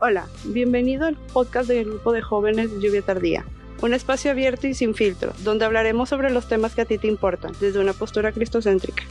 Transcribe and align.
Hola, 0.00 0.28
bienvenido 0.44 1.06
al 1.06 1.16
podcast 1.16 1.68
del 1.68 1.86
grupo 1.86 2.12
de 2.12 2.22
jóvenes 2.22 2.70
Lluvia 2.78 3.02
Tardía, 3.02 3.44
un 3.82 3.92
espacio 3.92 4.30
abierto 4.30 4.68
y 4.68 4.74
sin 4.74 4.94
filtro, 4.94 5.32
donde 5.40 5.64
hablaremos 5.64 6.08
sobre 6.08 6.30
los 6.30 6.46
temas 6.46 6.76
que 6.76 6.82
a 6.82 6.84
ti 6.84 6.98
te 6.98 7.08
importan, 7.08 7.52
desde 7.60 7.80
una 7.80 7.92
postura 7.92 8.30
cristocéntrica. 8.30 9.02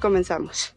Comenzamos. 0.00 0.74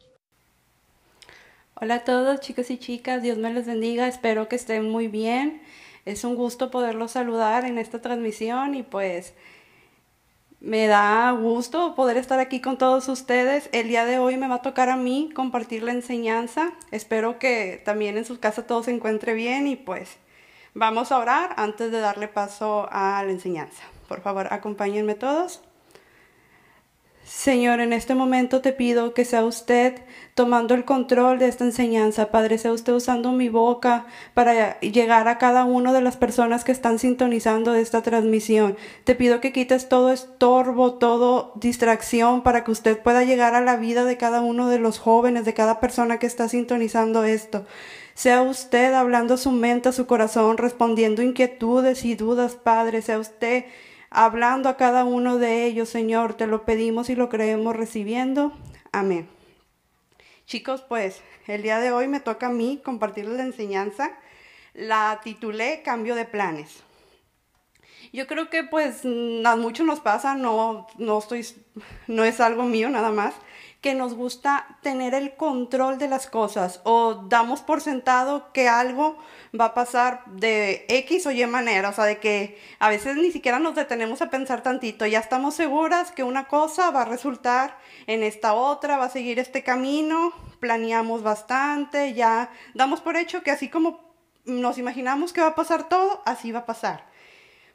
Hola 1.76 1.96
a 1.96 2.04
todos 2.04 2.42
chicos 2.42 2.72
y 2.72 2.78
chicas, 2.78 3.24
Dios 3.24 3.38
me 3.38 3.54
los 3.54 3.66
bendiga, 3.66 4.06
espero 4.10 4.50
que 4.50 4.58
estén 4.58 4.90
muy 4.90 5.08
bien. 5.08 5.62
Es 6.04 6.26
un 6.26 6.36
gusto 6.36 6.70
poderlos 6.70 7.12
saludar 7.12 7.64
en 7.64 7.78
esta 7.78 8.02
transmisión 8.02 8.76
y 8.76 8.84
pues 8.84 9.34
me 10.64 10.88
da 10.88 11.30
gusto 11.32 11.94
poder 11.94 12.16
estar 12.16 12.40
aquí 12.40 12.62
con 12.62 12.78
todos 12.78 13.10
ustedes. 13.10 13.70
El 13.74 13.90
día 13.90 14.06
de 14.06 14.18
hoy 14.18 14.38
me 14.38 14.48
va 14.48 14.56
a 14.56 14.62
tocar 14.62 14.88
a 14.88 14.96
mí 14.96 15.30
compartir 15.36 15.84
la 15.84 15.92
enseñanza. 15.92 16.72
Espero 16.90 17.38
que 17.38 17.82
también 17.84 18.18
en 18.18 18.24
su 18.24 18.40
casa 18.40 18.66
todo 18.66 18.82
se 18.82 18.92
encuentre 18.92 19.34
bien 19.34 19.68
y 19.68 19.76
pues 19.76 20.18
vamos 20.74 21.12
a 21.12 21.20
orar 21.20 21.54
antes 21.58 21.92
de 21.92 22.00
darle 22.00 22.30
paso 22.30 22.88
a 22.92 23.22
la 23.26 23.32
enseñanza. 23.32 23.84
Por 24.08 24.22
favor, 24.22 24.48
acompáñenme 24.52 25.16
todos. 25.16 25.62
Señor, 27.26 27.80
en 27.80 27.94
este 27.94 28.16
momento 28.16 28.60
te 28.60 28.74
pido 28.74 29.14
que 29.14 29.24
sea 29.24 29.46
usted 29.46 30.02
tomando 30.36 30.74
el 30.74 30.84
control 30.84 31.40
de 31.40 31.48
esta 31.48 31.64
enseñanza, 31.64 32.32
Padre, 32.32 32.58
sea 32.58 32.74
usted 32.74 32.92
usando 32.92 33.32
mi 33.32 33.48
boca 33.48 34.08
para 34.34 34.78
llegar 34.82 35.30
a 35.30 35.38
cada 35.38 35.64
una 35.64 35.94
de 35.94 36.02
las 36.02 36.18
personas 36.18 36.66
que 36.66 36.74
están 36.74 37.00
sintonizando 37.00 37.76
esta 37.76 38.02
transmisión. 38.02 38.76
Te 39.06 39.16
pido 39.16 39.40
que 39.40 39.54
quites 39.54 39.88
todo 39.88 40.12
estorbo, 40.12 40.96
todo 40.96 41.54
distracción 41.56 42.44
para 42.44 42.66
que 42.66 42.72
usted 42.72 43.00
pueda 43.00 43.24
llegar 43.24 43.56
a 43.56 43.62
la 43.62 43.78
vida 43.78 44.04
de 44.04 44.18
cada 44.18 44.42
uno 44.42 44.68
de 44.68 44.80
los 44.80 45.00
jóvenes, 45.00 45.46
de 45.46 45.54
cada 45.54 45.80
persona 45.80 46.20
que 46.20 46.28
está 46.28 46.50
sintonizando 46.50 47.24
esto. 47.24 47.66
Sea 48.16 48.42
usted 48.42 48.94
hablando 48.94 49.38
su 49.38 49.52
mente, 49.52 49.94
su 49.94 50.08
corazón, 50.08 50.58
respondiendo 50.58 51.22
inquietudes 51.22 52.04
y 52.04 52.16
dudas, 52.16 52.56
Padre, 52.56 53.02
sea 53.02 53.18
usted 53.18 53.64
hablando 54.14 54.70
a 54.70 54.78
cada 54.78 55.04
uno 55.04 55.38
de 55.38 55.66
ellos, 55.66 55.90
Señor. 55.90 56.36
Te 56.36 56.48
lo 56.48 56.64
pedimos 56.64 57.10
y 57.10 57.16
lo 57.16 57.30
creemos 57.30 57.76
recibiendo. 57.76 58.54
Amén. 58.92 59.28
Chicos, 60.46 60.82
pues 60.82 61.22
el 61.48 61.64
día 61.64 61.80
de 61.80 61.92
hoy 61.92 62.08
me 62.08 62.20
toca 62.20 62.48
a 62.48 62.52
mí 62.52 62.80
compartirles 62.84 63.38
la 63.38 63.44
enseñanza. 63.44 64.12
La 64.74 65.20
titulé 65.24 65.82
Cambio 65.84 66.16
de 66.16 66.26
planes. 66.26 66.84
Yo 68.12 68.28
creo 68.28 68.50
que 68.50 68.64
pues 68.64 69.04
a 69.06 69.56
muchos 69.56 69.86
nos 69.86 70.00
pasa, 70.00 70.36
no, 70.36 70.88
no, 70.98 71.18
estoy, 71.18 71.46
no 72.08 72.24
es 72.24 72.40
algo 72.40 72.64
mío 72.64 72.90
nada 72.90 73.12
más, 73.12 73.34
que 73.84 73.94
nos 73.94 74.14
gusta 74.14 74.78
tener 74.82 75.14
el 75.14 75.36
control 75.36 75.98
de 75.98 76.08
las 76.08 76.26
cosas 76.26 76.80
o 76.86 77.26
damos 77.28 77.62
por 77.62 77.82
sentado 77.82 78.54
que 78.54 78.70
algo 78.70 79.18
va 79.60 79.66
a 79.66 79.74
pasar 79.74 80.24
de 80.26 80.86
X 80.88 81.28
o 81.28 81.32
Y 81.32 81.46
manera, 81.48 81.90
o 81.90 81.94
sea, 81.94 82.06
de 82.06 82.18
que 82.18 82.58
a 82.80 82.88
veces 82.88 83.18
ni 83.18 83.30
siquiera 83.30 83.60
nos 83.60 83.76
detenemos 83.76 84.22
a 84.22 84.30
pensar 84.30 84.64
tantito, 84.64 85.06
ya 85.06 85.20
estamos 85.20 85.56
seguras 85.56 86.14
que 86.14 86.24
una 86.24 86.48
cosa 86.48 86.92
va 86.92 87.02
a 87.02 87.06
resultar 87.06 87.78
en 88.08 88.24
esta 88.24 88.54
otra, 88.54 88.98
va 88.98 89.06
a 89.06 89.10
seguir 89.10 89.38
este 89.38 89.64
camino, 89.64 90.32
planeamos 90.62 91.22
bastante, 91.22 92.14
ya 92.14 92.52
damos 92.74 93.02
por 93.02 93.18
hecho 93.18 93.44
que 93.44 93.52
así 93.52 93.68
como 93.68 94.16
nos 94.46 94.78
imaginamos 94.78 95.34
que 95.34 95.42
va 95.42 95.48
a 95.48 95.56
pasar 95.56 95.90
todo, 95.90 96.24
así 96.26 96.54
va 96.54 96.60
a 96.60 96.66
pasar. 96.66 97.06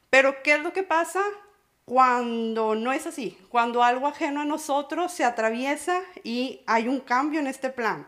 Pero 0.09 0.41
¿qué 0.41 0.53
es 0.53 0.63
lo 0.63 0.73
que 0.73 0.81
pasa? 0.81 1.21
Cuando 1.89 2.75
no 2.75 2.93
es 2.93 3.07
así, 3.07 3.35
cuando 3.49 3.83
algo 3.83 4.05
ajeno 4.05 4.41
a 4.41 4.45
nosotros 4.45 5.11
se 5.11 5.23
atraviesa 5.23 6.01
y 6.23 6.61
hay 6.67 6.87
un 6.87 6.99
cambio 6.99 7.39
en 7.39 7.47
este 7.47 7.71
plan. 7.71 8.07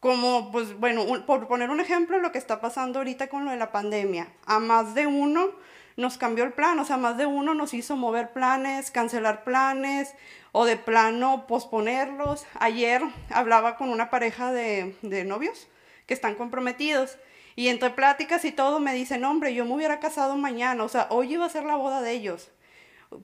Como, 0.00 0.50
pues 0.50 0.78
bueno, 0.80 1.04
por 1.26 1.46
poner 1.46 1.68
un 1.68 1.80
ejemplo, 1.80 2.18
lo 2.18 2.32
que 2.32 2.38
está 2.38 2.62
pasando 2.62 3.00
ahorita 3.00 3.28
con 3.28 3.44
lo 3.44 3.50
de 3.50 3.58
la 3.58 3.72
pandemia. 3.72 4.28
A 4.46 4.58
más 4.58 4.94
de 4.94 5.06
uno 5.06 5.50
nos 5.98 6.16
cambió 6.16 6.44
el 6.44 6.54
plan, 6.54 6.78
o 6.78 6.86
sea, 6.86 6.96
más 6.96 7.18
de 7.18 7.26
uno 7.26 7.52
nos 7.52 7.74
hizo 7.74 7.94
mover 7.94 8.32
planes, 8.32 8.90
cancelar 8.90 9.44
planes 9.44 10.14
o 10.52 10.64
de 10.64 10.78
plano 10.78 11.46
posponerlos. 11.46 12.46
Ayer 12.58 13.02
hablaba 13.28 13.76
con 13.76 13.90
una 13.90 14.08
pareja 14.08 14.50
de, 14.50 14.96
de 15.02 15.24
novios 15.24 15.68
que 16.06 16.14
están 16.14 16.36
comprometidos 16.36 17.18
y 17.54 17.68
entre 17.68 17.90
pláticas 17.90 18.46
y 18.46 18.52
todo 18.52 18.80
me 18.80 18.94
dicen, 18.94 19.24
hombre, 19.24 19.54
yo 19.54 19.66
me 19.66 19.74
hubiera 19.74 20.00
casado 20.00 20.38
mañana, 20.38 20.82
o 20.84 20.88
sea, 20.88 21.06
hoy 21.10 21.34
iba 21.34 21.44
a 21.44 21.50
ser 21.50 21.64
la 21.64 21.76
boda 21.76 22.00
de 22.00 22.12
ellos 22.12 22.50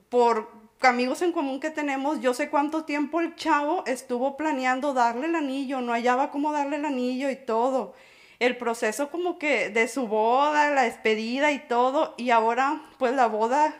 por 0.09 0.49
amigos 0.81 1.21
en 1.21 1.31
común 1.31 1.59
que 1.59 1.69
tenemos, 1.69 2.21
yo 2.21 2.33
sé 2.33 2.49
cuánto 2.49 2.85
tiempo 2.85 3.21
el 3.21 3.35
chavo 3.35 3.83
estuvo 3.85 4.37
planeando 4.37 4.93
darle 4.93 5.27
el 5.27 5.35
anillo, 5.35 5.81
no 5.81 5.93
hallaba 5.93 6.31
cómo 6.31 6.51
darle 6.51 6.77
el 6.77 6.85
anillo 6.85 7.29
y 7.29 7.35
todo. 7.35 7.93
El 8.39 8.57
proceso 8.57 9.11
como 9.11 9.37
que 9.37 9.69
de 9.69 9.87
su 9.87 10.07
boda, 10.07 10.71
la 10.71 10.83
despedida 10.83 11.51
y 11.51 11.59
todo, 11.59 12.15
y 12.17 12.31
ahora 12.31 12.81
pues 12.97 13.13
la 13.13 13.27
boda 13.27 13.75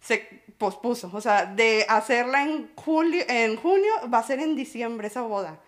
se 0.00 0.44
pospuso, 0.58 1.10
o 1.12 1.20
sea, 1.20 1.46
de 1.46 1.84
hacerla 1.88 2.42
en 2.42 2.70
julio, 2.76 3.24
en 3.28 3.56
junio 3.56 3.92
va 4.12 4.18
a 4.18 4.22
ser 4.22 4.40
en 4.40 4.54
diciembre 4.54 5.08
esa 5.08 5.22
boda. 5.22 5.58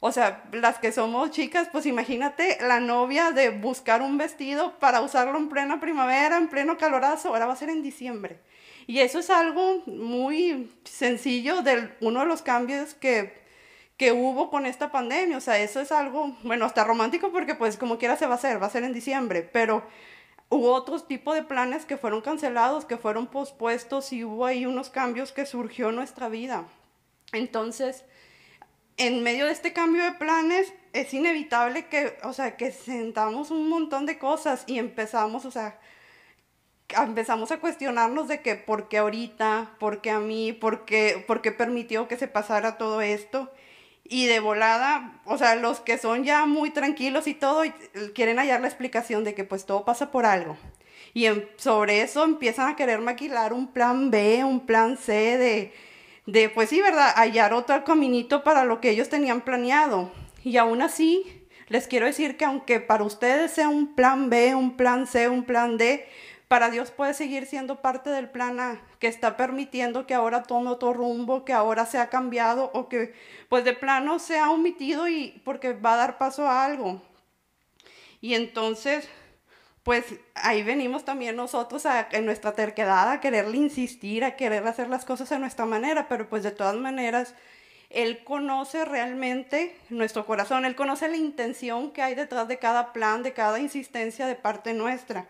O 0.00 0.12
sea, 0.12 0.44
las 0.52 0.78
que 0.78 0.92
somos 0.92 1.32
chicas, 1.32 1.68
pues 1.72 1.84
imagínate 1.86 2.58
la 2.60 2.78
novia 2.78 3.32
de 3.32 3.50
buscar 3.50 4.00
un 4.00 4.16
vestido 4.16 4.78
para 4.78 5.00
usarlo 5.00 5.36
en 5.38 5.48
plena 5.48 5.80
primavera, 5.80 6.36
en 6.36 6.48
pleno 6.48 6.76
calorazo, 6.76 7.30
ahora 7.30 7.46
va 7.46 7.54
a 7.54 7.56
ser 7.56 7.70
en 7.70 7.82
diciembre. 7.82 8.38
Y 8.88 9.00
eso 9.00 9.18
es 9.18 9.28
algo 9.28 9.82
muy 9.84 10.72
sencillo 10.84 11.60
de 11.60 11.90
uno 12.00 12.20
de 12.20 12.26
los 12.26 12.40
cambios 12.40 12.94
que, 12.94 13.38
que 13.98 14.12
hubo 14.12 14.48
con 14.48 14.64
esta 14.64 14.90
pandemia. 14.90 15.36
O 15.36 15.42
sea, 15.42 15.58
eso 15.58 15.82
es 15.82 15.92
algo, 15.92 16.34
bueno, 16.42 16.64
hasta 16.64 16.84
romántico 16.84 17.30
porque 17.30 17.54
pues 17.54 17.76
como 17.76 17.98
quiera 17.98 18.16
se 18.16 18.26
va 18.26 18.32
a 18.32 18.38
hacer, 18.38 18.62
va 18.62 18.66
a 18.66 18.70
ser 18.70 18.84
en 18.84 18.94
diciembre, 18.94 19.42
pero 19.42 19.82
hubo 20.48 20.72
otros 20.72 21.06
tipos 21.06 21.34
de 21.34 21.42
planes 21.42 21.84
que 21.84 21.98
fueron 21.98 22.22
cancelados, 22.22 22.86
que 22.86 22.96
fueron 22.96 23.26
pospuestos 23.26 24.10
y 24.14 24.24
hubo 24.24 24.46
ahí 24.46 24.64
unos 24.64 24.88
cambios 24.88 25.32
que 25.32 25.44
surgió 25.44 25.90
en 25.90 25.96
nuestra 25.96 26.30
vida. 26.30 26.66
Entonces, 27.34 28.06
en 28.96 29.22
medio 29.22 29.44
de 29.44 29.52
este 29.52 29.74
cambio 29.74 30.02
de 30.02 30.12
planes, 30.12 30.72
es 30.94 31.12
inevitable 31.12 31.88
que, 31.88 32.16
o 32.22 32.32
sea, 32.32 32.56
que 32.56 32.72
sentamos 32.72 33.50
un 33.50 33.68
montón 33.68 34.06
de 34.06 34.18
cosas 34.18 34.64
y 34.66 34.78
empezamos, 34.78 35.44
o 35.44 35.50
sea, 35.50 35.78
empezamos 36.88 37.50
a 37.52 37.60
cuestionarnos 37.60 38.28
de 38.28 38.40
que 38.40 38.54
por 38.54 38.88
qué 38.88 38.98
ahorita, 38.98 39.76
por 39.78 40.00
qué 40.00 40.10
a 40.10 40.18
mí, 40.18 40.52
por 40.52 40.84
qué, 40.84 41.22
por 41.26 41.42
qué 41.42 41.52
permitió 41.52 42.08
que 42.08 42.16
se 42.16 42.28
pasara 42.28 42.78
todo 42.78 43.00
esto. 43.00 43.50
Y 44.04 44.26
de 44.26 44.40
volada, 44.40 45.20
o 45.26 45.36
sea, 45.36 45.54
los 45.54 45.80
que 45.80 45.98
son 45.98 46.24
ya 46.24 46.46
muy 46.46 46.70
tranquilos 46.70 47.26
y 47.26 47.34
todo, 47.34 47.62
quieren 48.14 48.38
hallar 48.38 48.62
la 48.62 48.68
explicación 48.68 49.22
de 49.22 49.34
que 49.34 49.44
pues 49.44 49.66
todo 49.66 49.84
pasa 49.84 50.10
por 50.10 50.24
algo. 50.24 50.56
Y 51.12 51.26
sobre 51.56 52.00
eso 52.00 52.24
empiezan 52.24 52.68
a 52.68 52.76
querer 52.76 53.00
maquilar 53.00 53.52
un 53.52 53.72
plan 53.72 54.10
B, 54.10 54.44
un 54.44 54.64
plan 54.66 54.96
C 54.96 55.36
de, 55.36 55.74
de, 56.24 56.48
pues 56.48 56.70
sí, 56.70 56.80
¿verdad? 56.80 57.12
Hallar 57.16 57.52
otro 57.52 57.84
caminito 57.84 58.42
para 58.44 58.64
lo 58.64 58.80
que 58.80 58.90
ellos 58.90 59.10
tenían 59.10 59.42
planeado. 59.42 60.10
Y 60.42 60.56
aún 60.56 60.80
así, 60.80 61.46
les 61.68 61.86
quiero 61.86 62.06
decir 62.06 62.38
que 62.38 62.46
aunque 62.46 62.80
para 62.80 63.04
ustedes 63.04 63.50
sea 63.50 63.68
un 63.68 63.94
plan 63.94 64.30
B, 64.30 64.54
un 64.54 64.76
plan 64.76 65.06
C, 65.06 65.28
un 65.28 65.44
plan 65.44 65.76
D, 65.76 66.06
para 66.48 66.70
Dios 66.70 66.90
puede 66.90 67.12
seguir 67.12 67.44
siendo 67.46 67.82
parte 67.82 68.08
del 68.08 68.30
plan 68.30 68.58
A, 68.58 68.80
que 68.98 69.06
está 69.06 69.36
permitiendo 69.36 70.06
que 70.06 70.14
ahora 70.14 70.42
tome 70.42 70.70
otro 70.70 70.94
rumbo, 70.94 71.44
que 71.44 71.52
ahora 71.52 71.84
se 71.84 71.98
ha 71.98 72.08
cambiado 72.08 72.70
o 72.72 72.88
que 72.88 73.14
pues 73.50 73.64
de 73.64 73.74
plano 73.74 74.18
se 74.18 74.38
ha 74.38 74.50
omitido 74.50 75.08
y 75.08 75.40
porque 75.44 75.74
va 75.74 75.92
a 75.92 75.98
dar 75.98 76.18
paso 76.18 76.48
a 76.48 76.64
algo. 76.64 77.02
Y 78.22 78.34
entonces, 78.34 79.08
pues 79.82 80.04
ahí 80.34 80.62
venimos 80.62 81.04
también 81.04 81.36
nosotros 81.36 81.84
a, 81.84 82.08
en 82.12 82.24
nuestra 82.24 82.52
terquedad 82.52 83.10
a 83.12 83.20
quererle 83.20 83.58
insistir, 83.58 84.24
a 84.24 84.34
querer 84.34 84.66
hacer 84.66 84.88
las 84.88 85.04
cosas 85.04 85.30
a 85.32 85.38
nuestra 85.38 85.66
manera, 85.66 86.08
pero 86.08 86.30
pues 86.30 86.42
de 86.42 86.50
todas 86.50 86.76
maneras, 86.76 87.34
Él 87.90 88.24
conoce 88.24 88.86
realmente 88.86 89.76
nuestro 89.90 90.24
corazón, 90.24 90.64
Él 90.64 90.76
conoce 90.76 91.08
la 91.08 91.16
intención 91.18 91.90
que 91.92 92.00
hay 92.00 92.14
detrás 92.14 92.48
de 92.48 92.58
cada 92.58 92.94
plan, 92.94 93.22
de 93.22 93.34
cada 93.34 93.60
insistencia 93.60 94.26
de 94.26 94.34
parte 94.34 94.72
nuestra 94.72 95.28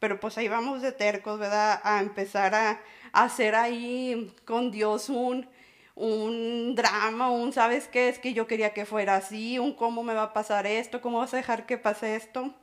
pero 0.00 0.20
pues 0.20 0.38
ahí 0.38 0.48
vamos 0.48 0.82
de 0.82 0.92
tercos, 0.92 1.38
¿verdad? 1.38 1.80
A 1.84 2.00
empezar 2.00 2.54
a, 2.54 2.80
hacer 3.12 3.54
ahí 3.54 4.34
con 4.44 4.70
Dios 4.70 5.08
un, 5.08 5.48
un 5.94 6.74
drama, 6.74 7.30
un 7.30 7.52
sabes 7.52 7.88
qué 7.88 8.08
es 8.08 8.18
que 8.18 8.34
yo 8.34 8.46
quería 8.46 8.74
que 8.74 8.84
fuera 8.84 9.16
así, 9.16 9.58
un 9.58 9.72
cómo 9.72 10.02
me 10.02 10.14
va 10.14 10.24
a 10.24 10.32
pasar 10.32 10.66
esto, 10.66 11.00
cómo 11.00 11.18
vas 11.18 11.32
a 11.32 11.38
dejar 11.38 11.66
que 11.66 11.78
pase 11.78 12.16
esto, 12.16 12.54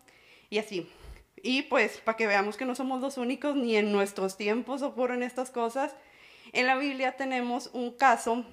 y 0.49 0.59
así. 0.59 0.89
Y 1.41 1.63
pues 1.63 1.97
para 1.97 2.15
que 2.15 2.27
veamos 2.27 2.57
que 2.57 2.65
no 2.65 2.75
somos 2.75 3.01
los 3.01 3.17
únicos, 3.17 3.55
ni 3.55 3.75
en 3.75 3.91
nuestros 3.91 4.37
tiempos 4.37 4.81
ocurren 4.81 5.23
estas 5.23 5.51
cosas, 5.51 5.95
en 6.53 6.67
la 6.67 6.77
Biblia 6.77 7.17
tenemos 7.17 7.69
un 7.73 7.91
caso 7.91 8.45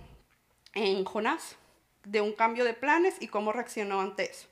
en 0.75 1.05
Jonás 1.05 1.56
de 2.05 2.20
un 2.20 2.32
cambio 2.32 2.64
de 2.64 2.75
planes 2.75 3.17
y 3.20 3.28
cómo 3.28 3.52
reaccionó 3.52 4.00
ante 4.00 4.31
eso. 4.31 4.49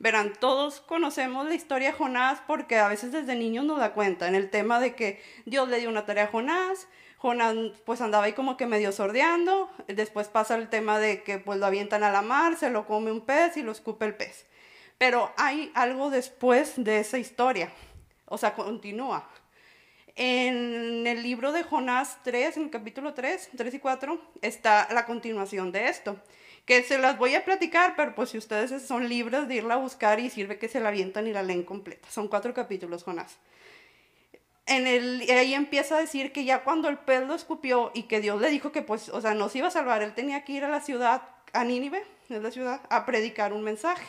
Verán, 0.00 0.32
todos 0.38 0.80
conocemos 0.80 1.46
la 1.46 1.54
historia 1.54 1.88
de 1.88 1.96
Jonás 1.96 2.40
porque 2.46 2.76
a 2.76 2.86
veces 2.86 3.10
desde 3.10 3.34
niños 3.34 3.64
nos 3.64 3.78
da 3.78 3.94
cuenta 3.94 4.28
en 4.28 4.36
el 4.36 4.48
tema 4.48 4.78
de 4.78 4.94
que 4.94 5.20
Dios 5.44 5.68
le 5.68 5.80
dio 5.80 5.88
una 5.88 6.06
tarea 6.06 6.24
a 6.24 6.28
Jonás, 6.28 6.86
Jonás 7.16 7.56
pues 7.84 8.00
andaba 8.00 8.24
ahí 8.24 8.32
como 8.32 8.56
que 8.56 8.66
medio 8.66 8.92
sordeando, 8.92 9.68
después 9.88 10.28
pasa 10.28 10.54
el 10.54 10.68
tema 10.68 11.00
de 11.00 11.24
que 11.24 11.38
pues 11.38 11.58
lo 11.58 11.66
avientan 11.66 12.04
a 12.04 12.12
la 12.12 12.22
mar, 12.22 12.56
se 12.56 12.70
lo 12.70 12.86
come 12.86 13.10
un 13.10 13.22
pez 13.22 13.56
y 13.56 13.62
lo 13.62 13.72
escupe 13.72 14.04
el 14.04 14.14
pez. 14.14 14.46
Pero 14.98 15.32
hay 15.36 15.72
algo 15.74 16.10
después 16.10 16.74
de 16.76 17.00
esa 17.00 17.18
historia, 17.18 17.72
o 18.26 18.38
sea, 18.38 18.54
continúa. 18.54 19.28
En 20.14 21.06
el 21.08 21.22
libro 21.22 21.50
de 21.50 21.64
Jonás 21.64 22.18
3, 22.22 22.56
en 22.56 22.62
el 22.64 22.70
capítulo 22.70 23.14
3, 23.14 23.50
3 23.56 23.74
y 23.74 23.78
4, 23.80 24.20
está 24.42 24.88
la 24.92 25.06
continuación 25.06 25.72
de 25.72 25.88
esto, 25.88 26.16
que 26.68 26.82
se 26.82 26.98
las 26.98 27.16
voy 27.16 27.34
a 27.34 27.46
platicar, 27.46 27.94
pero 27.96 28.14
pues 28.14 28.28
si 28.28 28.36
ustedes 28.36 28.82
son 28.82 29.08
libres 29.08 29.48
de 29.48 29.54
irla 29.54 29.74
a 29.74 29.78
buscar 29.78 30.20
y 30.20 30.28
sirve 30.28 30.58
que 30.58 30.68
se 30.68 30.80
la 30.80 30.90
avientan 30.90 31.26
y 31.26 31.32
la 31.32 31.42
leen 31.42 31.62
completa. 31.62 32.10
Son 32.10 32.28
cuatro 32.28 32.52
capítulos, 32.52 33.04
Jonás. 33.04 33.38
En 34.66 34.86
el, 34.86 35.22
ahí 35.30 35.54
empieza 35.54 35.96
a 35.96 36.00
decir 36.00 36.30
que 36.30 36.44
ya 36.44 36.64
cuando 36.64 36.90
el 36.90 36.98
pez 36.98 37.22
escupió 37.30 37.90
y 37.94 38.02
que 38.02 38.20
Dios 38.20 38.38
le 38.38 38.50
dijo 38.50 38.70
que 38.70 38.82
pues, 38.82 39.08
o 39.08 39.22
sea, 39.22 39.32
no 39.32 39.48
se 39.48 39.58
iba 39.58 39.68
a 39.68 39.70
salvar, 39.70 40.02
él 40.02 40.12
tenía 40.12 40.44
que 40.44 40.52
ir 40.52 40.64
a 40.66 40.68
la 40.68 40.82
ciudad, 40.82 41.22
a 41.54 41.64
Nínive, 41.64 42.04
es 42.28 42.42
la 42.42 42.50
ciudad, 42.50 42.82
a 42.90 43.06
predicar 43.06 43.54
un 43.54 43.62
mensaje. 43.62 44.06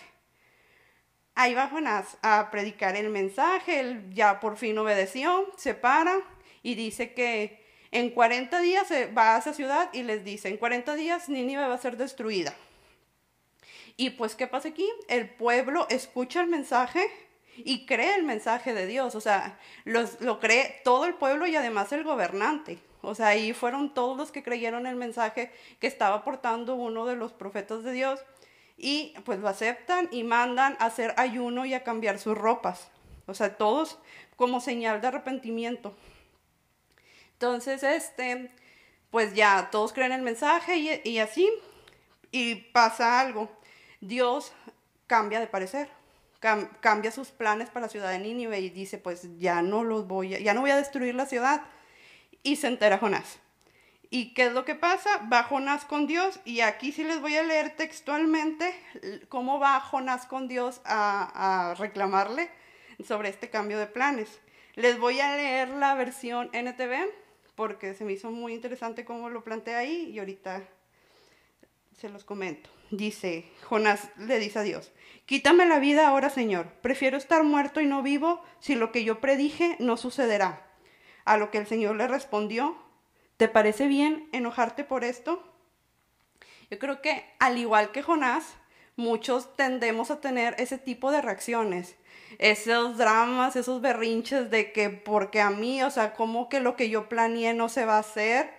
Ahí 1.35 1.53
va 1.53 1.69
Jonás 1.69 2.17
a 2.21 2.51
predicar 2.51 2.97
el 2.97 3.09
mensaje, 3.09 3.79
él 3.79 4.13
ya 4.13 4.41
por 4.41 4.57
fin 4.57 4.77
obedeció, 4.77 5.49
se 5.55 5.75
para 5.75 6.17
y 6.61 6.75
dice 6.75 7.13
que 7.13 7.68
en 7.91 8.11
40 8.11 8.59
días 8.59 8.87
va 9.17 9.35
a 9.35 9.39
esa 9.39 9.53
ciudad 9.53 9.89
y 9.93 10.03
les 10.03 10.23
dice, 10.23 10.49
en 10.49 10.57
40 10.57 10.95
días 10.95 11.29
Nínive 11.29 11.67
va 11.67 11.73
a 11.73 11.77
ser 11.79 11.97
destruida. 11.97 12.53
Y 13.97 14.11
pues, 14.11 14.35
¿qué 14.35 14.47
pasa 14.47 14.69
aquí? 14.69 14.87
El 15.07 15.29
pueblo 15.29 15.85
escucha 15.89 16.41
el 16.41 16.47
mensaje 16.47 17.05
y 17.57 17.85
cree 17.85 18.15
el 18.15 18.23
mensaje 18.23 18.73
de 18.73 18.85
Dios, 18.85 19.15
o 19.15 19.21
sea, 19.21 19.59
lo 19.85 20.39
cree 20.39 20.81
todo 20.83 21.05
el 21.05 21.15
pueblo 21.15 21.47
y 21.47 21.55
además 21.55 21.91
el 21.91 22.03
gobernante. 22.03 22.79
O 23.01 23.15
sea, 23.15 23.27
ahí 23.27 23.53
fueron 23.53 23.93
todos 23.93 24.17
los 24.17 24.31
que 24.31 24.43
creyeron 24.43 24.85
el 24.85 24.95
mensaje 24.95 25.51
que 25.79 25.87
estaba 25.87 26.17
aportando 26.17 26.75
uno 26.75 27.05
de 27.05 27.15
los 27.15 27.31
profetas 27.31 27.83
de 27.83 27.93
Dios 27.93 28.19
y 28.77 29.13
pues 29.25 29.39
lo 29.39 29.47
aceptan 29.47 30.09
y 30.11 30.23
mandan 30.23 30.75
a 30.79 30.85
hacer 30.85 31.13
ayuno 31.17 31.65
y 31.65 31.73
a 31.73 31.83
cambiar 31.83 32.19
sus 32.19 32.37
ropas. 32.37 32.89
O 33.25 33.33
sea, 33.33 33.57
todos 33.57 33.99
como 34.35 34.59
señal 34.59 35.01
de 35.01 35.07
arrepentimiento. 35.07 35.95
Entonces, 37.39 37.83
este, 37.83 38.51
pues 39.11 39.33
ya 39.33 39.69
todos 39.71 39.93
creen 39.93 40.11
el 40.11 40.21
mensaje 40.21 40.75
y, 40.75 41.19
así, 41.19 41.49
y 42.31 42.55
pasa 42.55 43.21
algo. 43.21 43.49
Dios 44.01 44.51
cambia 45.07 45.39
de 45.39 45.47
parecer, 45.47 45.89
cambia 46.81 47.13
sus 47.13 47.29
planes 47.29 47.69
para 47.69 47.85
la 47.85 47.89
ciudad 47.89 48.11
de 48.11 48.19
Nínive 48.19 48.59
y 48.59 48.69
dice, 48.69 48.97
pues 48.97 49.37
ya 49.37 49.61
no 49.61 49.85
los 49.85 50.05
voy 50.05 50.35
a, 50.35 50.39
ya 50.39 50.53
no 50.53 50.59
voy 50.59 50.71
a 50.71 50.75
destruir 50.75 51.15
la 51.15 51.27
ciudad. 51.27 51.61
Y 52.43 52.57
se 52.57 52.67
entera 52.67 52.97
Jonás. 52.97 53.39
¿Y 54.09 54.33
qué 54.33 54.47
es 54.47 54.51
lo 54.51 54.65
que 54.65 54.75
pasa? 54.75 55.09
Va 55.31 55.43
Jonás 55.43 55.85
con 55.85 56.07
Dios 56.07 56.41
y 56.43 56.59
aquí 56.59 56.91
sí 56.91 57.05
les 57.05 57.21
voy 57.21 57.37
a 57.37 57.43
leer 57.43 57.77
textualmente 57.77 58.75
cómo 59.29 59.59
va 59.59 59.79
Jonás 59.79 60.25
con 60.25 60.49
Dios 60.49 60.81
a, 60.83 61.73
reclamarle 61.77 62.51
sobre 63.07 63.29
este 63.29 63.49
cambio 63.49 63.79
de 63.79 63.87
planes. 63.87 64.41
Les 64.75 64.99
voy 64.99 65.21
a 65.21 65.37
leer 65.37 65.69
la 65.69 65.93
versión 65.93 66.49
NTV 66.51 67.28
porque 67.59 67.93
se 67.93 68.05
me 68.05 68.13
hizo 68.13 68.31
muy 68.31 68.53
interesante 68.53 69.03
cómo 69.03 69.29
lo 69.29 69.43
plantea 69.43 69.79
ahí 69.79 70.11
y 70.13 70.19
ahorita 70.19 70.63
se 71.97 72.07
los 72.07 72.23
comento. 72.23 72.69
Dice, 72.89 73.43
Jonás 73.65 74.07
le 74.17 74.39
dice 74.39 74.59
a 74.59 74.61
Dios, 74.61 74.93
quítame 75.25 75.65
la 75.65 75.77
vida 75.79 76.07
ahora, 76.07 76.29
Señor. 76.29 76.67
Prefiero 76.81 77.17
estar 77.17 77.43
muerto 77.43 77.81
y 77.81 77.85
no 77.85 78.01
vivo 78.01 78.41
si 78.61 78.75
lo 78.75 78.93
que 78.93 79.03
yo 79.03 79.19
predije 79.19 79.75
no 79.79 79.97
sucederá. 79.97 80.71
A 81.25 81.35
lo 81.35 81.51
que 81.51 81.57
el 81.57 81.67
Señor 81.67 81.97
le 81.97 82.07
respondió, 82.07 82.77
¿Te 83.35 83.49
parece 83.49 83.87
bien 83.87 84.29
enojarte 84.31 84.85
por 84.85 85.03
esto? 85.03 85.43
Yo 86.71 86.79
creo 86.79 87.01
que 87.01 87.25
al 87.39 87.57
igual 87.57 87.91
que 87.91 88.03
Jonás, 88.03 88.55
muchos 88.95 89.57
tendemos 89.57 90.11
a 90.11 90.21
tener 90.21 90.55
ese 90.59 90.77
tipo 90.77 91.11
de 91.11 91.21
reacciones, 91.21 91.97
esos 92.37 92.97
dramas, 92.97 93.55
esos 93.55 93.81
berrinches 93.81 94.49
de 94.49 94.71
que 94.71 94.89
porque 94.89 95.41
a 95.41 95.49
mí, 95.49 95.81
o 95.83 95.89
sea, 95.89 96.13
como 96.13 96.49
que 96.49 96.59
lo 96.59 96.75
que 96.75 96.89
yo 96.89 97.09
planeé 97.09 97.53
no 97.53 97.69
se 97.69 97.85
va 97.85 97.97
a 97.97 97.99
hacer. 97.99 98.51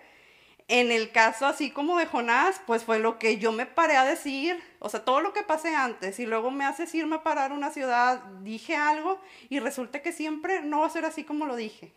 En 0.67 0.91
el 0.91 1.11
caso 1.11 1.45
así 1.45 1.71
como 1.71 1.97
de 1.97 2.05
Jonás, 2.05 2.61
pues 2.65 2.83
fue 2.83 2.99
lo 2.99 3.19
que 3.19 3.37
yo 3.37 3.51
me 3.51 3.65
paré 3.65 3.97
a 3.97 4.05
decir, 4.05 4.61
o 4.79 4.87
sea, 4.89 5.03
todo 5.03 5.19
lo 5.19 5.33
que 5.33 5.43
pasé 5.43 5.75
antes 5.75 6.19
y 6.19 6.25
luego 6.25 6.49
me 6.49 6.65
haces 6.65 6.95
irme 6.95 7.17
a 7.17 7.23
parar 7.23 7.51
a 7.51 7.55
una 7.55 7.71
ciudad, 7.71 8.23
dije 8.41 8.75
algo 8.75 9.19
y 9.49 9.59
resulta 9.59 10.01
que 10.01 10.13
siempre 10.13 10.61
no 10.61 10.81
va 10.81 10.87
a 10.87 10.89
ser 10.89 11.03
así 11.03 11.23
como 11.25 11.45
lo 11.45 11.55
dije. 11.57 11.91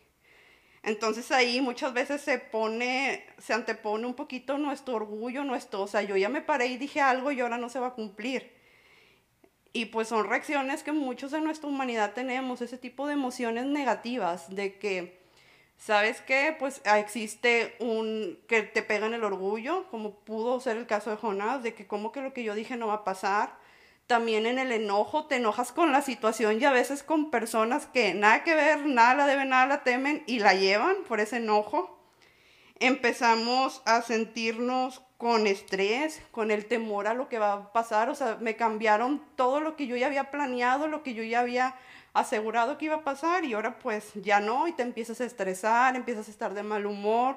Entonces 0.83 1.31
ahí 1.33 1.61
muchas 1.61 1.95
veces 1.95 2.21
se 2.21 2.39
pone, 2.39 3.25
se 3.39 3.55
antepone 3.55 4.07
un 4.07 4.15
poquito 4.15 4.59
nuestro 4.59 4.97
orgullo, 4.97 5.45
nuestro, 5.45 5.83
o 5.83 5.87
sea, 5.87 6.03
yo 6.03 6.17
ya 6.17 6.29
me 6.29 6.43
paré 6.43 6.67
y 6.67 6.77
dije 6.77 7.01
algo 7.01 7.33
y 7.33 7.41
ahora 7.41 7.59
no 7.59 7.69
se 7.69 7.81
va 7.81 7.89
a 7.89 7.95
cumplir. 7.95 8.54
Y 9.75 9.87
pues 9.87 10.09
son 10.09 10.31
reacciones 10.31 10.85
que 10.85 10.93
muchos 10.93 11.33
en 11.33 11.43
nuestra 11.45 11.69
humanidad 11.69 12.13
tenemos, 12.15 12.63
ese 12.63 12.79
tipo 12.79 13.09
de 13.09 13.15
emociones 13.15 13.67
negativas, 13.67 14.55
de 14.55 14.79
que, 14.79 15.21
¿sabes 15.77 16.21
qué? 16.21 16.55
Pues 16.57 16.81
existe 16.85 17.75
un, 17.81 18.39
que 18.47 18.63
te 18.63 18.85
pega 18.85 19.07
en 19.07 19.15
el 19.15 19.25
orgullo, 19.25 19.87
como 19.91 20.15
pudo 20.21 20.61
ser 20.61 20.77
el 20.77 20.87
caso 20.87 21.11
de 21.11 21.17
Jonás, 21.17 21.65
de 21.65 21.75
que 21.75 21.89
como 21.89 22.13
que 22.13 22.23
lo 22.23 22.33
que 22.33 22.45
yo 22.45 22.55
dije 22.55 22.77
no 22.77 22.87
va 22.87 22.95
a 22.95 23.05
pasar 23.05 23.59
también 24.07 24.47
en 24.47 24.61
el 24.61 24.71
enojo, 24.71 25.27
te 25.27 25.37
enojas 25.37 25.73
con 25.73 25.91
la 25.91 26.03
situación 26.03 26.61
y 26.61 26.65
a 26.65 26.71
veces 26.71 27.03
con 27.03 27.33
personas 27.33 27.87
que 27.87 28.15
nada 28.15 28.45
que 28.45 28.55
ver, 28.55 28.87
nada 28.87 29.15
la 29.15 29.27
deben, 29.27 29.49
nada 29.49 29.67
la 29.67 29.83
temen 29.83 30.23
y 30.27 30.39
la 30.39 30.55
llevan 30.55 30.97
por 31.09 31.19
ese 31.19 31.39
enojo. 31.39 31.99
Empezamos 32.81 33.83
a 33.85 34.03
sentirnos 34.03 35.03
con 35.17 35.47
estrés, 35.47 36.21
con 36.33 36.51
el 36.51 36.67
temor 36.67 37.07
a 37.07 37.15
lo 37.15 37.29
que 37.29 37.39
va 37.39 37.53
a 37.53 37.73
pasar, 37.73 38.11
o 38.11 38.15
sea, 38.15 38.37
me 38.41 38.57
cambiaron 38.57 39.23
todo 39.37 39.61
lo 39.61 39.77
que 39.77 39.87
yo 39.87 39.97
ya 39.97 40.07
había 40.07 40.31
planeado, 40.31 40.89
lo 40.89 41.03
que 41.03 41.15
yo 41.15 41.23
ya 41.23 41.41
había 41.41 41.77
asegurado 42.15 42.79
que 42.79 42.87
iba 42.87 42.97
a 42.97 43.05
pasar 43.05 43.45
y 43.45 43.55
ahora 43.55 43.79
pues 43.79 44.13
ya 44.15 44.41
no 44.41 44.69
y 44.69 44.73
te 44.73 44.83
empiezas 44.83 45.21
a 45.21 45.25
estresar, 45.25 45.97
empiezas 45.97 46.29
a 46.29 46.31
estar 46.31 46.55
de 46.55 46.63
mal 46.63 46.87
humor. 46.87 47.37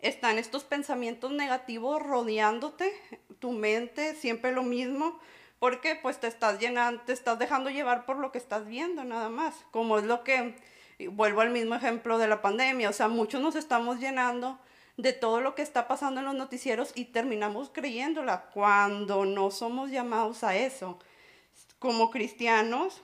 Están 0.00 0.38
estos 0.38 0.64
pensamientos 0.64 1.32
negativos 1.32 2.00
rodeándote 2.02 2.92
tu 3.40 3.52
mente, 3.52 4.14
siempre 4.14 4.52
lo 4.52 4.62
mismo, 4.62 5.18
porque 5.58 5.96
pues 5.96 6.20
te 6.20 6.28
estás 6.28 6.60
llenando, 6.60 7.02
te 7.02 7.12
estás 7.12 7.38
dejando 7.38 7.70
llevar 7.70 8.06
por 8.06 8.18
lo 8.18 8.30
que 8.30 8.38
estás 8.38 8.66
viendo 8.66 9.02
nada 9.04 9.28
más, 9.28 9.54
como 9.70 9.98
es 9.98 10.04
lo 10.04 10.22
que, 10.24 10.56
vuelvo 11.06 11.40
al 11.40 11.50
mismo 11.50 11.74
ejemplo 11.74 12.18
de 12.18 12.26
la 12.28 12.42
pandemia, 12.42 12.90
o 12.90 12.92
sea, 12.92 13.08
muchos 13.08 13.40
nos 13.40 13.54
estamos 13.54 14.00
llenando 14.00 14.58
de 14.96 15.12
todo 15.12 15.40
lo 15.40 15.54
que 15.54 15.62
está 15.62 15.86
pasando 15.86 16.20
en 16.20 16.26
los 16.26 16.34
noticieros 16.34 16.90
y 16.96 17.06
terminamos 17.06 17.70
creyéndola 17.70 18.50
cuando 18.52 19.24
no 19.24 19.52
somos 19.52 19.90
llamados 19.90 20.42
a 20.42 20.56
eso. 20.56 20.98
Como 21.78 22.10
cristianos, 22.10 23.02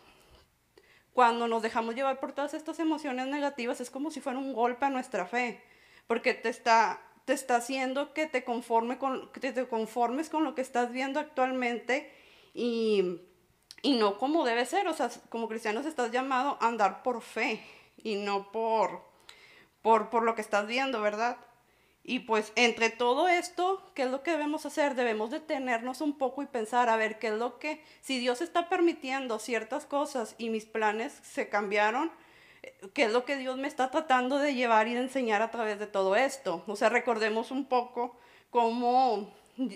cuando 1.12 1.46
nos 1.46 1.62
dejamos 1.62 1.94
llevar 1.94 2.18
por 2.18 2.32
todas 2.32 2.52
estas 2.54 2.80
emociones 2.80 3.28
negativas, 3.28 3.80
es 3.80 3.90
como 3.90 4.10
si 4.10 4.20
fuera 4.20 4.40
un 4.40 4.52
golpe 4.52 4.86
a 4.86 4.90
nuestra 4.90 5.24
fe, 5.24 5.62
porque 6.08 6.34
te 6.34 6.48
está 6.48 7.00
te 7.24 7.32
está 7.32 7.56
haciendo 7.56 8.12
que 8.12 8.26
te, 8.26 8.44
conforme 8.44 8.98
con, 8.98 9.32
que 9.32 9.40
te 9.40 9.66
conformes 9.66 10.28
con 10.28 10.44
lo 10.44 10.54
que 10.54 10.60
estás 10.60 10.92
viendo 10.92 11.20
actualmente 11.20 12.12
y, 12.52 13.20
y 13.82 13.96
no 13.96 14.18
como 14.18 14.44
debe 14.44 14.66
ser. 14.66 14.86
O 14.88 14.92
sea, 14.94 15.10
como 15.30 15.48
cristianos 15.48 15.86
estás 15.86 16.10
llamado 16.10 16.58
a 16.60 16.68
andar 16.68 17.02
por 17.02 17.22
fe 17.22 17.62
y 17.96 18.16
no 18.16 18.50
por, 18.52 19.02
por, 19.82 20.10
por 20.10 20.22
lo 20.22 20.34
que 20.34 20.40
estás 20.40 20.66
viendo, 20.66 21.00
¿verdad? 21.00 21.36
Y 22.06 22.20
pues 22.20 22.52
entre 22.54 22.90
todo 22.90 23.28
esto, 23.28 23.82
¿qué 23.94 24.02
es 24.02 24.10
lo 24.10 24.22
que 24.22 24.32
debemos 24.32 24.66
hacer? 24.66 24.94
Debemos 24.94 25.30
detenernos 25.30 26.02
un 26.02 26.18
poco 26.18 26.42
y 26.42 26.46
pensar, 26.46 26.90
a 26.90 26.96
ver, 26.96 27.18
¿qué 27.18 27.28
es 27.28 27.34
lo 27.34 27.58
que, 27.58 27.82
si 28.02 28.18
Dios 28.18 28.42
está 28.42 28.68
permitiendo 28.68 29.38
ciertas 29.38 29.86
cosas 29.86 30.34
y 30.36 30.50
mis 30.50 30.66
planes 30.66 31.18
se 31.22 31.48
cambiaron, 31.48 32.12
qué 32.92 33.04
es 33.04 33.12
lo 33.12 33.24
que 33.24 33.36
Dios 33.36 33.56
me 33.56 33.68
está 33.68 33.90
tratando 33.90 34.38
de 34.38 34.54
llevar 34.54 34.86
y 34.86 34.94
de 34.94 35.00
enseñar 35.00 35.40
a 35.40 35.50
través 35.50 35.78
de 35.78 35.86
todo 35.86 36.14
esto. 36.14 36.62
O 36.66 36.76
sea, 36.76 36.90
recordemos 36.90 37.50
un 37.50 37.66
poco 37.66 38.18
cómo 38.50 39.32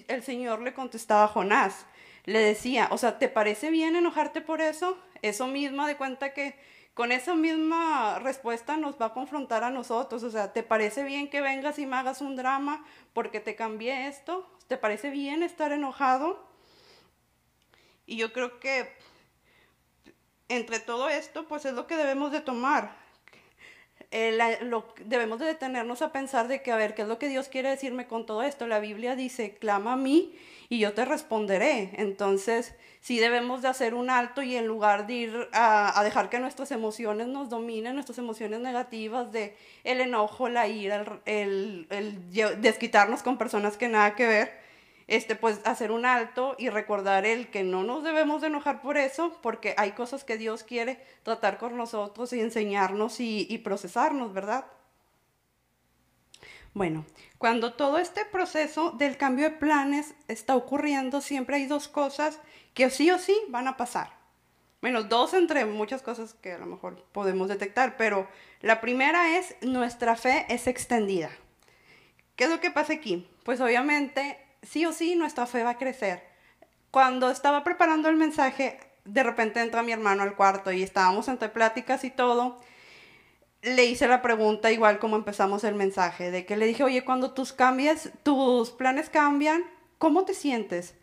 el 0.08 0.22
Señor 0.22 0.60
le 0.60 0.75
contestaba 0.75 1.25
a 1.25 1.28
Jonás. 1.28 1.87
Le 2.26 2.40
decía, 2.40 2.88
o 2.90 2.98
sea, 2.98 3.18
¿te 3.18 3.28
parece 3.28 3.70
bien 3.70 3.96
enojarte 3.96 4.42
por 4.42 4.60
eso? 4.60 4.98
Eso 5.22 5.46
mismo 5.46 5.87
de 5.87 5.96
cuenta 5.96 6.34
que 6.34 6.58
con 6.99 7.12
esa 7.12 7.37
misma 7.37 8.19
respuesta 8.19 8.76
nos 8.76 9.00
va 9.00 9.07
a 9.07 9.14
confrontar 9.14 9.62
a 9.62 9.71
nosotros. 9.71 10.25
O 10.25 10.33
sea, 10.33 10.52
¿te 10.52 10.64
parece 10.64 11.05
bien 11.05 11.31
que 11.31 11.40
vengas 11.40 11.78
y 11.78 11.87
me 11.87 11.95
hagas 11.95 12.21
un 12.21 12.35
drama 12.35 12.85
porque 13.12 13.38
te 13.38 13.55
cambié 13.55 14.09
esto? 14.09 14.50
¿Te 14.67 14.76
parece 14.76 15.11
bien 15.11 15.45
estar 15.45 15.71
enojado? 15.71 16.45
Y 18.05 18.17
yo 18.17 18.33
creo 18.33 18.59
que 18.59 18.93
entre 20.49 20.81
todo 20.81 21.09
esto, 21.09 21.47
pues 21.47 21.67
es 21.67 21.75
lo 21.75 21.87
que 21.87 21.95
debemos 21.95 22.33
de 22.33 22.40
tomar. 22.40 22.97
Eh, 24.11 24.59
lo, 24.62 24.87
debemos 25.05 25.38
de 25.38 25.45
detenernos 25.45 26.00
a 26.00 26.12
pensar 26.12 26.49
de 26.49 26.62
que, 26.62 26.73
a 26.73 26.77
ver, 26.77 26.95
¿qué 26.95 27.03
es 27.03 27.09
lo 27.09 27.19
que 27.19 27.29
Dios 27.29 27.49
quiere 27.49 27.69
decirme 27.69 28.07
con 28.07 28.25
todo 28.25 28.43
esto? 28.43 28.67
La 28.67 28.81
Biblia 28.81 29.17
dice, 29.17 29.57
clama 29.57 29.93
a 29.93 29.97
mí 29.97 30.35
y 30.71 30.79
yo 30.79 30.95
te 30.95 31.05
responderé. 31.05 31.91
Entonces, 31.97 32.75
sí 33.00 33.19
debemos 33.19 33.61
de 33.61 33.69
hacer 33.69 33.93
un 33.93 34.09
alto 34.09 34.43
y 34.43 34.57
en 34.57 34.67
lugar 34.67 35.07
de 35.07 35.12
ir 35.12 35.49
a, 35.53 36.00
dejar 36.05 36.31
que 36.31 36.38
nuestras 36.38 36.71
emociones 36.73 37.27
nos 37.27 37.50
dominen, 37.50 37.95
nuestras 37.95 38.17
emociones 38.17 38.61
negativas 38.61 39.31
de 39.31 39.55
el 39.85 40.00
enojo, 40.00 40.49
la 40.49 40.69
ira, 40.69 41.21
el, 41.27 41.87
el 41.91 42.62
desquitarnos 42.62 43.23
con 43.23 43.37
personas 43.37 43.77
que 43.77 43.88
nada 43.88 44.15
que 44.15 44.27
ver, 44.27 44.67
este, 45.09 45.35
pues 45.35 45.61
hacer 45.65 45.91
un 45.91 46.07
alto 46.07 46.55
y 46.59 46.69
recordar 46.69 47.27
el 47.27 47.50
que 47.50 47.65
no 47.65 47.83
nos 47.83 48.05
debemos 48.05 48.43
de 48.43 48.49
enojar 48.49 48.83
por 48.83 48.99
eso, 48.99 49.37
porque 49.43 49.75
hay 49.79 49.93
cosas 49.93 50.23
que 50.23 50.37
Dios 50.37 50.62
quiere 50.62 51.03
tratar 51.23 51.59
con 51.59 51.77
nosotros 51.77 52.33
y 52.33 52.41
enseñarnos 52.41 53.19
y, 53.19 53.47
y 53.50 53.59
procesarnos, 53.59 54.33
¿verdad? 54.33 54.67
Bueno, 56.75 57.07
cuando 57.38 57.73
todo 57.73 57.99
este 57.99 58.25
proceso 58.27 58.93
del 58.93 59.17
cambio 59.17 59.50
de 59.50 59.57
planes 59.57 60.15
está 60.29 60.55
ocurriendo, 60.55 61.23
siempre 61.23 61.57
hay 61.57 61.67
dos 61.67 61.88
cosas 61.88 62.38
que 62.75 62.91
sí 62.91 63.11
o 63.11 63.19
sí 63.19 63.37
van 63.49 63.67
a 63.67 63.77
pasar. 63.77 64.19
Bueno, 64.81 65.03
dos 65.03 65.35
entre 65.35 65.65
muchas 65.65 66.03
cosas 66.03 66.35
que 66.35 66.53
a 66.53 66.59
lo 66.59 66.67
mejor 66.67 67.03
podemos 67.12 67.49
detectar, 67.49 67.97
pero 67.97 68.29
la 68.61 68.81
primera 68.81 69.38
es 69.38 69.57
nuestra 69.62 70.15
fe 70.15 70.47
es 70.50 70.67
extendida. 70.67 71.31
¿Qué 72.37 72.45
es 72.45 72.50
lo 72.50 72.61
que 72.61 72.71
pasa 72.71 72.93
aquí? 72.93 73.29
Pues 73.43 73.61
obviamente 73.61 74.38
sí 74.62 74.87
o 74.87 74.93
sí 74.93 75.17
nuestra 75.17 75.47
fe 75.47 75.62
va 75.62 75.71
a 75.71 75.79
crecer. 75.79 76.23
Cuando 76.91 77.31
estaba 77.31 77.65
preparando 77.65 78.09
el 78.09 78.17
mensaje, 78.17 78.81
de 79.05 79.23
repente 79.23 79.61
entra 79.61 79.83
mi 79.83 79.93
hermano 79.93 80.23
al 80.23 80.37
cuarto 80.37 80.73
y 80.73 80.83
estábamos 80.83 81.29
entre 81.29 81.49
pláticas 81.49 82.05
y 82.05 82.11
todo. 82.11 82.61
Le 83.62 83.85
hice 83.87 84.07
la 84.07 84.23
pregunta 84.23 84.71
igual 84.71 84.99
como 84.99 85.17
empezamos 85.17 85.65
el 85.65 85.75
mensaje, 85.75 86.31
de 86.31 86.47
que 86.47 86.57
le 86.57 86.67
dije, 86.67 86.85
oye, 86.85 87.05
cuando 87.05 87.33
tus 87.33 87.53
cambies, 87.53 88.11
tus 88.23 88.71
planes 88.71 89.11
cambian, 89.11 89.65
¿cómo 89.99 90.25
te 90.25 90.35
sientes? 90.35 90.95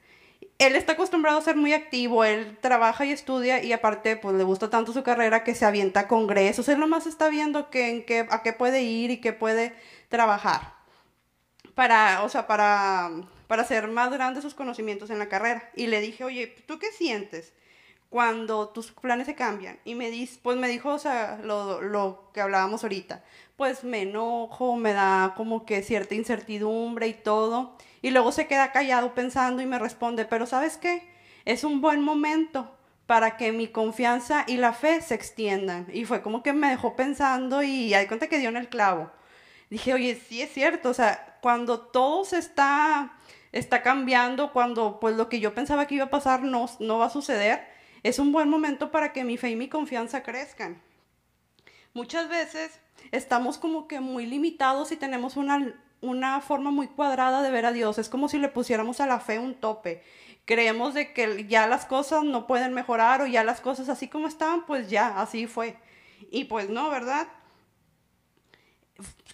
Él 0.57 0.75
está 0.75 0.93
acostumbrado 0.93 1.37
a 1.37 1.41
ser 1.41 1.57
muy 1.57 1.73
activo, 1.73 2.23
él 2.23 2.57
trabaja 2.61 3.05
y 3.05 3.11
estudia 3.11 3.61
y 3.61 3.73
aparte 3.73 4.15
pues 4.15 4.35
le 4.35 4.43
gusta 4.45 4.69
tanto 4.69 4.93
su 4.93 5.03
carrera 5.03 5.43
que 5.43 5.53
se 5.53 5.65
avienta 5.65 6.01
a 6.01 6.07
congresos, 6.07 6.69
él 6.69 6.79
nomás 6.79 7.07
está 7.07 7.27
viendo 7.27 7.69
que, 7.69 7.89
en 7.89 8.05
qué, 8.05 8.25
a 8.29 8.41
qué 8.41 8.53
puede 8.53 8.83
ir 8.83 9.11
y 9.11 9.19
qué 9.19 9.33
puede 9.33 9.75
trabajar 10.07 10.75
para, 11.75 12.23
o 12.23 12.29
sea, 12.29 12.47
para 12.47 13.11
para 13.47 13.63
hacer 13.63 13.87
más 13.87 14.11
grandes 14.11 14.43
sus 14.43 14.53
conocimientos 14.53 15.09
en 15.09 15.19
la 15.19 15.29
carrera. 15.29 15.69
Y 15.75 15.87
le 15.87 16.01
dije, 16.01 16.23
oye, 16.23 16.47
¿tú 16.67 16.79
qué 16.79 16.91
sientes 16.91 17.53
cuando 18.09 18.69
tus 18.69 18.91
planes 18.91 19.27
se 19.27 19.35
cambian? 19.35 19.79
Y 19.85 19.95
me 19.95 20.09
dice, 20.09 20.39
pues 20.41 20.57
me 20.57 20.67
dijo, 20.67 20.93
o 20.93 20.99
sea, 20.99 21.39
lo, 21.43 21.81
lo 21.81 22.29
que 22.33 22.41
hablábamos 22.41 22.83
ahorita. 22.83 23.23
Pues 23.55 23.83
me 23.83 24.01
enojo, 24.01 24.75
me 24.75 24.93
da 24.93 25.33
como 25.35 25.65
que 25.65 25.81
cierta 25.81 26.15
incertidumbre 26.15 27.07
y 27.07 27.13
todo. 27.13 27.77
Y 28.01 28.11
luego 28.11 28.31
se 28.31 28.47
queda 28.47 28.71
callado 28.71 29.13
pensando 29.15 29.61
y 29.61 29.65
me 29.65 29.79
responde, 29.79 30.25
pero 30.25 30.45
¿sabes 30.45 30.77
qué? 30.77 31.07
Es 31.45 31.63
un 31.63 31.81
buen 31.81 32.01
momento 32.01 32.71
para 33.05 33.37
que 33.37 33.51
mi 33.51 33.67
confianza 33.67 34.45
y 34.47 34.57
la 34.57 34.73
fe 34.73 35.01
se 35.01 35.15
extiendan. 35.15 35.87
Y 35.93 36.05
fue 36.05 36.21
como 36.21 36.43
que 36.43 36.53
me 36.53 36.69
dejó 36.69 36.95
pensando 36.95 37.63
y 37.63 37.93
hay 37.93 38.07
cuenta 38.07 38.27
que 38.27 38.39
dio 38.39 38.49
en 38.49 38.57
el 38.57 38.69
clavo. 38.69 39.11
Dije, 39.69 39.93
oye, 39.93 40.15
sí 40.15 40.41
es 40.41 40.51
cierto, 40.53 40.89
o 40.89 40.93
sea, 40.93 41.37
cuando 41.41 41.79
todo 41.79 42.23
se 42.23 42.37
está 42.37 43.13
está 43.55 43.81
cambiando, 43.81 44.51
cuando 44.51 44.99
pues 44.99 45.15
lo 45.15 45.29
que 45.29 45.39
yo 45.39 45.55
pensaba 45.55 45.87
que 45.87 45.95
iba 45.95 46.05
a 46.05 46.09
pasar 46.09 46.43
no, 46.43 46.69
no 46.79 46.99
va 46.99 47.05
a 47.05 47.09
suceder, 47.09 47.65
es 48.03 48.19
un 48.19 48.33
buen 48.33 48.49
momento 48.49 48.91
para 48.91 49.13
que 49.13 49.23
mi 49.23 49.37
fe 49.37 49.49
y 49.49 49.55
mi 49.55 49.69
confianza 49.69 50.23
crezcan. 50.23 50.81
Muchas 51.93 52.27
veces 52.27 52.81
estamos 53.11 53.57
como 53.57 53.87
que 53.87 54.01
muy 54.01 54.25
limitados 54.25 54.91
y 54.91 54.97
tenemos 54.97 55.37
una, 55.37 55.73
una 56.01 56.41
forma 56.41 56.69
muy 56.69 56.87
cuadrada 56.87 57.41
de 57.41 57.49
ver 57.49 57.65
a 57.65 57.71
Dios. 57.71 57.97
Es 57.97 58.09
como 58.09 58.27
si 58.27 58.37
le 58.37 58.49
pusiéramos 58.49 58.99
a 58.99 59.07
la 59.07 59.21
fe 59.21 59.39
un 59.39 59.55
tope. 59.55 60.03
Creemos 60.43 60.93
de 60.93 61.13
que 61.13 61.47
ya 61.47 61.65
las 61.65 61.85
cosas 61.85 62.25
no 62.25 62.47
pueden 62.47 62.73
mejorar 62.73 63.21
o 63.21 63.25
ya 63.25 63.45
las 63.45 63.61
cosas 63.61 63.87
así 63.87 64.09
como 64.09 64.27
estaban, 64.27 64.65
pues 64.65 64.89
ya, 64.89 65.21
así 65.21 65.47
fue. 65.47 65.77
Y 66.29 66.43
pues 66.43 66.69
no, 66.69 66.89
¿verdad? 66.89 67.27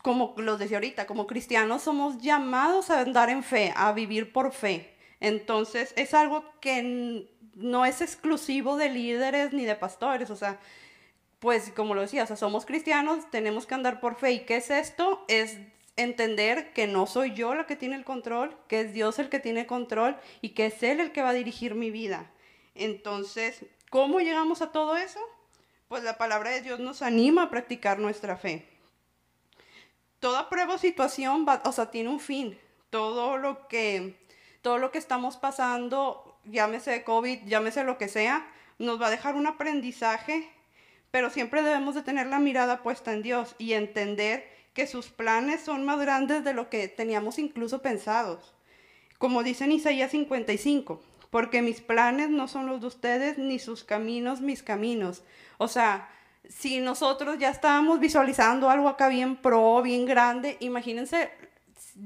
Como 0.01 0.33
los 0.37 0.59
decía 0.59 0.77
ahorita, 0.77 1.05
como 1.05 1.27
cristianos 1.27 1.83
somos 1.83 2.17
llamados 2.19 2.89
a 2.89 3.01
andar 3.01 3.29
en 3.29 3.43
fe, 3.43 3.73
a 3.75 3.91
vivir 3.93 4.33
por 4.33 4.51
fe. 4.51 4.95
Entonces 5.19 5.93
es 5.95 6.13
algo 6.13 6.43
que 6.59 7.27
no 7.55 7.85
es 7.85 8.01
exclusivo 8.01 8.77
de 8.77 8.89
líderes 8.89 9.53
ni 9.53 9.65
de 9.65 9.75
pastores, 9.75 10.29
o 10.29 10.35
sea, 10.35 10.59
pues 11.39 11.71
como 11.75 11.95
lo 11.95 12.01
decía, 12.01 12.23
o 12.23 12.27
sea, 12.27 12.35
somos 12.35 12.65
cristianos, 12.65 13.29
tenemos 13.29 13.65
que 13.65 13.75
andar 13.75 13.99
por 13.99 14.15
fe. 14.15 14.31
¿Y 14.31 14.39
qué 14.41 14.57
es 14.57 14.69
esto? 14.69 15.25
Es 15.27 15.57
entender 15.95 16.71
que 16.73 16.87
no 16.87 17.07
soy 17.07 17.33
yo 17.33 17.55
la 17.55 17.65
que 17.65 17.75
tiene 17.75 17.95
el 17.95 18.03
control, 18.03 18.55
que 18.67 18.81
es 18.81 18.93
Dios 18.93 19.19
el 19.19 19.29
que 19.29 19.39
tiene 19.39 19.65
control 19.65 20.17
y 20.41 20.49
que 20.49 20.67
es 20.67 20.81
Él 20.83 20.99
el 20.99 21.11
que 21.11 21.23
va 21.23 21.29
a 21.29 21.33
dirigir 21.33 21.75
mi 21.75 21.89
vida. 21.91 22.31
Entonces, 22.75 23.65
¿cómo 23.89 24.19
llegamos 24.19 24.61
a 24.61 24.71
todo 24.71 24.95
eso? 24.97 25.19
Pues 25.87 26.03
la 26.03 26.17
palabra 26.17 26.51
de 26.51 26.61
Dios 26.61 26.79
nos 26.79 27.01
anima 27.01 27.43
a 27.43 27.49
practicar 27.49 27.99
nuestra 27.99 28.37
fe 28.37 28.70
toda 30.21 30.49
prueba 30.49 30.75
o 30.75 30.77
situación 30.77 31.45
va, 31.45 31.61
o 31.65 31.73
sea, 31.73 31.91
tiene 31.91 32.09
un 32.09 32.21
fin. 32.21 32.57
Todo 32.89 33.37
lo 33.37 33.67
que, 33.67 34.17
todo 34.61 34.77
lo 34.77 34.91
que 34.91 34.99
estamos 34.99 35.35
pasando, 35.35 36.39
llámese 36.45 37.03
COVID, 37.03 37.39
llámese 37.45 37.83
lo 37.83 37.97
que 37.97 38.07
sea, 38.07 38.47
nos 38.79 39.01
va 39.01 39.07
a 39.07 39.11
dejar 39.11 39.35
un 39.35 39.47
aprendizaje, 39.47 40.49
pero 41.09 41.29
siempre 41.29 41.63
debemos 41.63 41.95
de 41.95 42.03
tener 42.03 42.27
la 42.27 42.39
mirada 42.39 42.83
puesta 42.83 43.11
en 43.11 43.23
Dios 43.23 43.55
y 43.57 43.73
entender 43.73 44.49
que 44.73 44.87
sus 44.87 45.09
planes 45.09 45.61
son 45.61 45.83
más 45.83 45.99
grandes 45.99 46.43
de 46.43 46.53
lo 46.53 46.69
que 46.69 46.87
teníamos 46.87 47.39
incluso 47.39 47.81
pensados. 47.81 48.53
Como 49.17 49.43
dice 49.43 49.65
en 49.65 49.73
Isaías 49.73 50.11
55, 50.11 51.01
porque 51.31 51.61
mis 51.61 51.81
planes 51.81 52.29
no 52.29 52.47
son 52.47 52.67
los 52.67 52.81
de 52.81 52.87
ustedes, 52.87 53.37
ni 53.37 53.57
sus 53.57 53.83
caminos 53.83 54.41
mis 54.41 54.61
caminos. 54.61 55.23
O 55.57 55.67
sea, 55.67 56.09
si 56.49 56.79
nosotros 56.79 57.37
ya 57.39 57.49
estábamos 57.49 57.99
visualizando 57.99 58.69
algo 58.69 58.89
acá 58.89 59.07
bien 59.07 59.35
pro, 59.37 59.81
bien 59.81 60.05
grande, 60.05 60.57
imagínense 60.59 61.31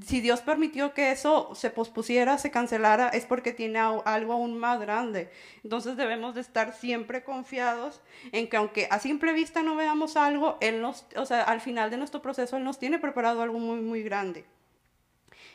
si 0.03 0.19
Dios 0.19 0.41
permitió 0.41 0.93
que 0.93 1.11
eso 1.11 1.53
se 1.53 1.69
pospusiera, 1.69 2.37
se 2.37 2.51
cancelara, 2.51 3.09
es 3.09 3.25
porque 3.25 3.53
tiene 3.53 3.79
algo 3.79 4.33
aún 4.33 4.57
más 4.57 4.79
grande. 4.79 5.29
Entonces 5.63 5.95
debemos 5.95 6.35
de 6.35 6.41
estar 6.41 6.73
siempre 6.73 7.23
confiados 7.23 8.01
en 8.31 8.49
que 8.49 8.57
aunque 8.57 8.87
a 8.89 8.99
simple 8.99 9.33
vista 9.33 9.61
no 9.61 9.75
veamos 9.75 10.17
algo, 10.17 10.57
Él 10.59 10.81
nos, 10.81 11.05
o 11.15 11.25
sea, 11.25 11.43
al 11.43 11.61
final 11.61 11.91
de 11.91 11.97
nuestro 11.97 12.21
proceso 12.21 12.57
Él 12.57 12.63
nos 12.63 12.79
tiene 12.79 12.99
preparado 12.99 13.41
algo 13.41 13.59
muy, 13.59 13.79
muy 13.79 14.03
grande. 14.03 14.45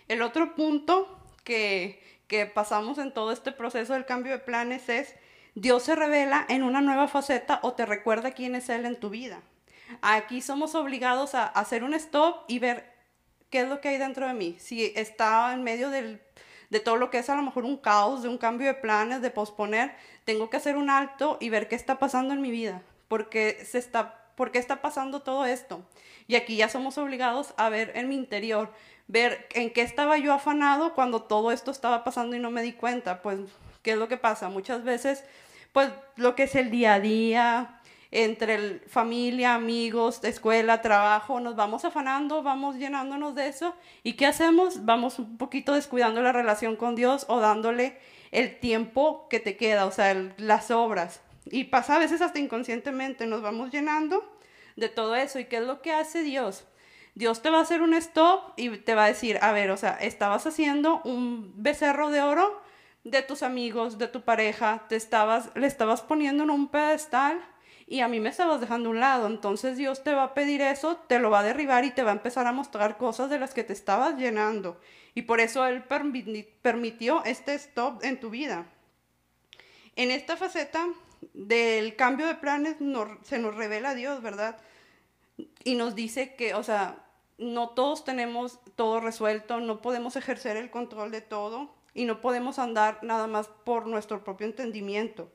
El 0.08 0.22
otro 0.22 0.54
punto 0.54 1.18
que, 1.44 2.02
que 2.26 2.46
pasamos 2.46 2.98
en 2.98 3.12
todo 3.12 3.32
este 3.32 3.52
proceso 3.52 3.94
del 3.94 4.06
cambio 4.06 4.32
de 4.32 4.38
planes 4.38 4.88
es 4.88 5.14
Dios 5.54 5.82
se 5.82 5.96
revela 5.96 6.46
en 6.48 6.62
una 6.62 6.80
nueva 6.80 7.08
faceta 7.08 7.60
o 7.62 7.72
te 7.72 7.86
recuerda 7.86 8.32
quién 8.32 8.54
es 8.54 8.68
Él 8.68 8.86
en 8.86 8.98
tu 8.98 9.10
vida. 9.10 9.40
Aquí 10.02 10.40
somos 10.40 10.74
obligados 10.74 11.34
a 11.34 11.46
hacer 11.46 11.82
un 11.82 11.94
stop 11.94 12.44
y 12.48 12.58
ver 12.58 12.92
qué 13.50 13.62
es 13.62 13.68
lo 13.68 13.80
que 13.80 13.88
hay 13.88 13.98
dentro 13.98 14.26
de 14.26 14.34
mí. 14.34 14.56
Si 14.58 14.92
está 14.96 15.52
en 15.52 15.62
medio 15.62 15.90
de 15.90 16.80
todo 16.84 16.96
lo 16.96 17.10
que 17.10 17.18
es 17.18 17.28
a 17.28 17.36
lo 17.36 17.42
mejor 17.42 17.64
un 17.64 17.76
caos, 17.76 18.22
de 18.22 18.28
un 18.28 18.38
cambio 18.38 18.68
de 18.68 18.74
planes, 18.74 19.22
de 19.22 19.30
posponer, 19.30 19.94
tengo 20.24 20.48
que 20.48 20.56
hacer 20.56 20.76
un 20.76 20.90
alto 20.90 21.36
y 21.40 21.48
ver 21.48 21.68
qué 21.68 21.74
está 21.74 21.98
pasando 21.98 22.32
en 22.32 22.40
mi 22.40 22.50
vida. 22.50 22.82
Porque 23.08 23.64
se 23.64 23.78
está, 23.78 24.20
¿Por 24.36 24.52
qué 24.52 24.58
está 24.58 24.80
pasando 24.80 25.20
todo 25.20 25.44
esto? 25.44 25.82
Y 26.26 26.36
aquí 26.36 26.56
ya 26.56 26.68
somos 26.68 26.96
obligados 26.96 27.52
a 27.56 27.68
ver 27.68 27.92
en 27.94 28.08
mi 28.08 28.14
interior, 28.14 28.72
ver 29.08 29.48
en 29.52 29.72
qué 29.72 29.82
estaba 29.82 30.16
yo 30.16 30.32
afanado 30.32 30.94
cuando 30.94 31.22
todo 31.22 31.52
esto 31.52 31.70
estaba 31.70 32.04
pasando 32.04 32.36
y 32.36 32.38
no 32.38 32.50
me 32.50 32.62
di 32.62 32.72
cuenta. 32.72 33.20
Pues 33.20 33.40
¿Qué 33.82 33.92
es 33.92 33.98
lo 33.98 34.08
que 34.08 34.16
pasa? 34.16 34.48
Muchas 34.48 34.84
veces, 34.84 35.24
pues 35.72 35.90
lo 36.16 36.34
que 36.34 36.44
es 36.44 36.54
el 36.54 36.70
día 36.70 36.94
a 36.94 37.00
día, 37.00 37.80
entre 38.10 38.80
familia, 38.88 39.54
amigos, 39.54 40.22
escuela, 40.24 40.82
trabajo, 40.82 41.38
nos 41.40 41.54
vamos 41.54 41.84
afanando, 41.84 42.42
vamos 42.42 42.76
llenándonos 42.76 43.34
de 43.34 43.48
eso. 43.48 43.74
¿Y 44.02 44.14
qué 44.14 44.26
hacemos? 44.26 44.84
Vamos 44.84 45.18
un 45.18 45.38
poquito 45.38 45.74
descuidando 45.74 46.20
la 46.20 46.32
relación 46.32 46.76
con 46.76 46.96
Dios 46.96 47.24
o 47.28 47.40
dándole 47.40 47.98
el 48.32 48.58
tiempo 48.58 49.28
que 49.28 49.40
te 49.40 49.56
queda, 49.56 49.86
o 49.86 49.92
sea, 49.92 50.14
las 50.38 50.70
obras. 50.70 51.20
Y 51.46 51.64
pasa 51.64 51.96
a 51.96 51.98
veces 51.98 52.20
hasta 52.20 52.38
inconscientemente, 52.38 53.26
nos 53.26 53.42
vamos 53.42 53.70
llenando 53.70 54.36
de 54.76 54.88
todo 54.88 55.14
eso. 55.14 55.38
¿Y 55.38 55.44
qué 55.44 55.58
es 55.58 55.62
lo 55.62 55.80
que 55.80 55.92
hace 55.92 56.22
Dios? 56.22 56.64
Dios 57.14 57.42
te 57.42 57.50
va 57.50 57.58
a 57.58 57.62
hacer 57.62 57.82
un 57.82 57.94
stop 57.94 58.52
y 58.56 58.70
te 58.78 58.94
va 58.94 59.04
a 59.04 59.08
decir, 59.08 59.38
a 59.42 59.52
ver, 59.52 59.70
o 59.70 59.76
sea, 59.76 59.94
estabas 60.00 60.46
haciendo 60.46 61.00
un 61.04 61.52
becerro 61.56 62.10
de 62.10 62.22
oro 62.22 62.60
de 63.04 63.22
tus 63.22 63.42
amigos, 63.42 63.98
de 63.98 64.08
tu 64.08 64.22
pareja, 64.22 64.84
te 64.88 64.96
estabas, 64.96 65.50
le 65.54 65.66
estabas 65.66 66.02
poniendo 66.02 66.44
en 66.44 66.50
un 66.50 66.68
pedestal 66.68 67.40
y 67.86 68.00
a 68.00 68.08
mí 68.08 68.20
me 68.20 68.28
estabas 68.28 68.60
dejando 68.60 68.88
a 68.88 68.92
un 68.92 69.00
lado. 69.00 69.26
Entonces 69.26 69.76
Dios 69.76 70.04
te 70.04 70.12
va 70.12 70.24
a 70.24 70.34
pedir 70.34 70.60
eso, 70.60 70.96
te 70.96 71.18
lo 71.18 71.30
va 71.30 71.40
a 71.40 71.44
derribar 71.44 71.84
y 71.84 71.90
te 71.90 72.02
va 72.02 72.10
a 72.10 72.14
empezar 72.14 72.46
a 72.46 72.52
mostrar 72.52 72.98
cosas 72.98 73.30
de 73.30 73.38
las 73.38 73.54
que 73.54 73.64
te 73.64 73.72
estabas 73.72 74.16
llenando. 74.16 74.80
Y 75.14 75.22
por 75.22 75.40
eso 75.40 75.66
Él 75.66 75.82
permitió 75.82 77.24
este 77.24 77.54
stop 77.54 78.04
en 78.04 78.20
tu 78.20 78.30
vida. 78.30 78.66
En 79.96 80.10
esta 80.10 80.36
faceta 80.36 80.86
del 81.34 81.96
cambio 81.96 82.26
de 82.26 82.36
planes 82.36 82.76
se 83.22 83.38
nos 83.38 83.56
revela 83.56 83.94
Dios, 83.94 84.22
¿verdad? 84.22 84.58
Y 85.64 85.74
nos 85.74 85.94
dice 85.94 86.34
que, 86.34 86.54
o 86.54 86.62
sea, 86.62 87.04
no 87.38 87.70
todos 87.70 88.04
tenemos 88.04 88.60
todo 88.76 89.00
resuelto, 89.00 89.58
no 89.60 89.80
podemos 89.80 90.14
ejercer 90.14 90.56
el 90.56 90.70
control 90.70 91.10
de 91.10 91.22
todo 91.22 91.79
y 91.94 92.04
no 92.04 92.20
podemos 92.20 92.58
andar 92.58 92.98
nada 93.02 93.26
más 93.26 93.48
por 93.48 93.86
nuestro 93.86 94.22
propio 94.24 94.46
entendimiento. 94.46 95.30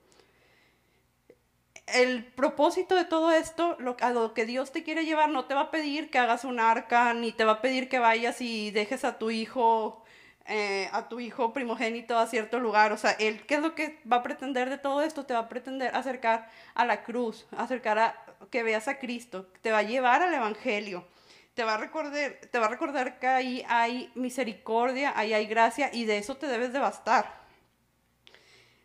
El 1.88 2.26
propósito 2.26 2.96
de 2.96 3.06
todo 3.06 3.32
esto, 3.32 3.78
a 4.02 4.10
lo 4.10 4.34
que 4.34 4.46
Dios 4.46 4.72
te 4.72 4.84
quiere 4.84 5.06
llevar, 5.06 5.30
no 5.30 5.46
te 5.46 5.54
va 5.54 5.62
a 5.62 5.72
pedir 5.72 6.10
que 6.10 6.18
hagas 6.18 6.44
un 6.44 6.60
arca, 6.60 7.14
ni 7.14 7.32
te 7.32 7.46
va 7.46 7.54
a 7.54 7.62
pedir 7.62 7.90
que 7.90 8.00
vayas 8.00 8.42
y 8.42 8.72
dejes 8.72 9.06
a 9.06 9.20
tu 9.20 9.30
hijo 9.30 10.04
eh, 10.48 10.90
a 10.92 11.10
tu 11.10 11.20
hijo 11.20 11.54
primogénito 11.54 12.20
a 12.20 12.28
cierto 12.28 12.60
lugar. 12.60 12.92
O 12.92 12.98
sea, 12.98 13.12
él, 13.12 13.44
¿qué 13.48 13.56
es 13.56 13.62
lo 13.62 13.74
que 13.74 14.00
va 14.12 14.18
a 14.18 14.24
pretender 14.24 14.70
de 14.70 14.78
todo 14.78 15.02
esto? 15.02 15.26
Te 15.26 15.34
va 15.34 15.42
a 15.42 15.50
pretender 15.50 15.96
acercar 15.96 16.50
a 16.76 16.86
la 16.86 17.04
cruz, 17.04 17.48
acercar 17.58 17.98
a 17.98 18.26
que 18.52 18.62
veas 18.62 18.88
a 18.88 19.00
Cristo, 19.00 19.48
te 19.62 19.72
va 19.72 19.80
a 19.80 19.84
llevar 19.84 20.22
al 20.22 20.34
Evangelio. 20.34 21.08
Te 21.56 21.64
va, 21.64 21.76
a 21.76 21.78
recordar, 21.78 22.38
te 22.52 22.60
va 22.60 22.66
a 22.66 22.70
recordar 22.70 23.18
que 23.18 23.28
ahí 23.28 23.66
hay 23.70 24.12
misericordia, 24.14 25.14
ahí 25.16 25.34
hay 25.34 25.46
gracia 25.46 25.90
y 25.94 26.04
de 26.04 26.18
eso 26.18 26.36
te 26.36 26.48
debes 26.48 26.74
de 26.74 26.80
bastar. 26.80 27.46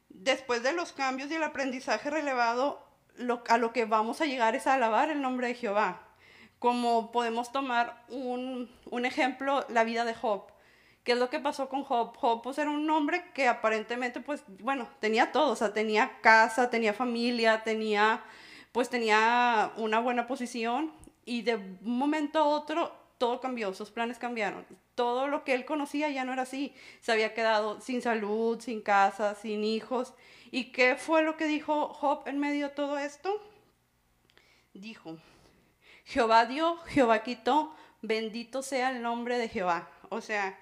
Después 0.08 0.62
de 0.62 0.72
los 0.72 0.92
cambios 0.92 1.32
y 1.32 1.34
el 1.34 1.42
aprendizaje 1.42 2.10
relevado, 2.10 2.86
a 3.48 3.58
lo 3.58 3.72
que 3.72 3.86
vamos 3.86 4.20
a 4.20 4.26
llegar 4.26 4.54
es 4.54 4.68
a 4.68 4.74
alabar 4.74 5.10
el 5.10 5.20
nombre 5.20 5.48
de 5.48 5.54
Jehová. 5.54 6.00
Como 6.60 7.10
podemos 7.10 7.50
tomar 7.50 8.04
un, 8.08 8.70
un 8.88 9.04
ejemplo, 9.04 9.66
la 9.68 9.82
vida 9.82 10.04
de 10.04 10.14
Job. 10.14 10.44
¿Qué 11.02 11.12
es 11.12 11.18
lo 11.18 11.28
que 11.28 11.40
pasó 11.40 11.68
con 11.68 11.82
Job? 11.82 12.16
Job 12.16 12.40
pues, 12.40 12.58
era 12.58 12.70
un 12.70 12.88
hombre 12.88 13.32
que 13.34 13.48
aparentemente, 13.48 14.20
pues, 14.20 14.44
bueno, 14.60 14.88
tenía 15.00 15.32
todo, 15.32 15.52
o 15.52 15.56
sea, 15.56 15.72
tenía 15.72 16.20
casa, 16.20 16.70
tenía 16.70 16.92
familia, 16.92 17.64
tenía, 17.64 18.22
pues, 18.70 18.90
tenía 18.90 19.72
una 19.76 19.98
buena 19.98 20.28
posición 20.28 20.99
y 21.24 21.42
de 21.42 21.56
un 21.56 21.78
momento 21.82 22.38
a 22.38 22.46
otro 22.46 22.92
todo 23.18 23.40
cambió, 23.40 23.74
sus 23.74 23.90
planes 23.90 24.18
cambiaron. 24.18 24.66
Todo 24.94 25.28
lo 25.28 25.44
que 25.44 25.52
él 25.52 25.66
conocía 25.66 26.08
ya 26.08 26.24
no 26.24 26.32
era 26.32 26.42
así. 26.42 26.74
Se 27.02 27.12
había 27.12 27.34
quedado 27.34 27.80
sin 27.80 28.00
salud, 28.00 28.60
sin 28.60 28.80
casa, 28.80 29.34
sin 29.34 29.62
hijos. 29.62 30.14
¿Y 30.50 30.72
qué 30.72 30.96
fue 30.96 31.22
lo 31.22 31.36
que 31.36 31.44
dijo 31.46 31.88
Job 31.88 32.22
en 32.26 32.38
medio 32.38 32.68
de 32.68 32.74
todo 32.74 32.98
esto? 32.98 33.30
Dijo, 34.72 35.18
Jehová 36.04 36.46
dio, 36.46 36.78
Jehová 36.86 37.22
quitó, 37.22 37.74
bendito 38.00 38.62
sea 38.62 38.90
el 38.90 39.02
nombre 39.02 39.36
de 39.36 39.48
Jehová. 39.48 39.90
O 40.08 40.20
sea, 40.20 40.58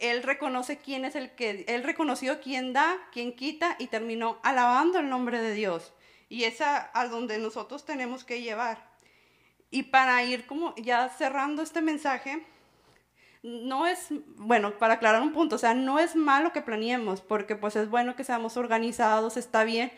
él 0.00 0.22
reconoce 0.22 0.78
quién 0.78 1.04
es 1.04 1.14
el 1.14 1.34
que, 1.34 1.64
él 1.68 1.84
reconoció 1.84 2.40
quién 2.40 2.72
da, 2.72 2.96
quién 3.12 3.36
quita 3.36 3.76
y 3.78 3.88
terminó 3.88 4.38
alabando 4.42 4.98
el 4.98 5.08
nombre 5.08 5.40
de 5.40 5.52
Dios. 5.52 5.92
Y 6.28 6.44
es 6.44 6.60
a, 6.60 6.90
donde 7.10 7.38
nosotros 7.38 7.84
tenemos 7.84 8.24
que 8.24 8.40
llevar. 8.40 8.89
Y 9.70 9.84
para 9.84 10.22
ir 10.24 10.46
como 10.46 10.74
ya 10.76 11.08
cerrando 11.08 11.62
este 11.62 11.80
mensaje, 11.80 12.44
no 13.42 13.86
es, 13.86 14.08
bueno, 14.36 14.78
para 14.78 14.94
aclarar 14.94 15.22
un 15.22 15.32
punto, 15.32 15.56
o 15.56 15.58
sea, 15.58 15.74
no 15.74 15.98
es 15.98 16.16
malo 16.16 16.52
que 16.52 16.60
planeemos, 16.60 17.22
porque 17.22 17.56
pues 17.56 17.76
es 17.76 17.88
bueno 17.88 18.16
que 18.16 18.24
seamos 18.24 18.56
organizados, 18.56 19.36
está 19.36 19.64
bien 19.64 19.90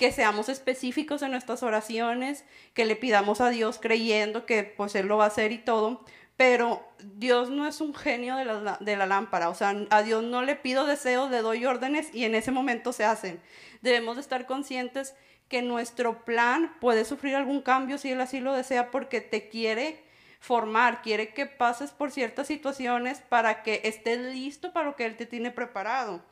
que 0.00 0.12
seamos 0.12 0.48
específicos 0.48 1.20
en 1.20 1.30
nuestras 1.32 1.62
oraciones, 1.62 2.46
que 2.72 2.86
le 2.86 2.96
pidamos 2.96 3.42
a 3.42 3.50
Dios 3.50 3.78
creyendo 3.78 4.46
que 4.46 4.62
pues 4.64 4.94
Él 4.94 5.08
lo 5.08 5.18
va 5.18 5.24
a 5.24 5.26
hacer 5.26 5.52
y 5.52 5.58
todo, 5.58 6.06
pero 6.38 6.82
Dios 7.00 7.50
no 7.50 7.66
es 7.68 7.82
un 7.82 7.94
genio 7.94 8.36
de 8.36 8.46
la, 8.46 8.78
de 8.80 8.96
la, 8.96 9.04
lámpara, 9.04 9.50
o 9.50 9.54
sea, 9.54 9.76
a 9.90 10.02
Dios 10.02 10.24
no 10.24 10.40
le 10.40 10.56
pido 10.56 10.86
deseos, 10.86 11.30
le 11.30 11.42
doy 11.42 11.66
órdenes 11.66 12.14
y 12.14 12.24
en 12.24 12.34
ese 12.34 12.50
momento 12.50 12.94
se 12.94 13.04
hacen. 13.04 13.42
Debemos 13.82 14.16
de 14.16 14.22
estar 14.22 14.46
conscientes 14.46 15.14
que 15.50 15.62
nuestro 15.62 16.24
plan 16.24 16.74
puede 16.80 17.04
sufrir 17.04 17.34
algún 17.34 17.60
cambio 17.60 17.98
si 17.98 18.12
Él 18.12 18.20
así 18.20 18.40
lo 18.40 18.54
desea 18.54 18.92
porque 18.92 19.20
te 19.20 19.48
quiere 19.48 20.02
formar, 20.38 21.02
quiere 21.02 21.34
que 21.34 21.44
pases 21.44 21.90
por 21.90 22.12
ciertas 22.12 22.46
situaciones 22.46 23.20
para 23.20 23.64
que 23.64 23.82
estés 23.84 24.18
listo 24.32 24.72
para 24.72 24.86
lo 24.86 24.96
que 24.96 25.04
Él 25.04 25.16
te 25.16 25.26
tiene 25.26 25.50
preparado. 25.50 26.22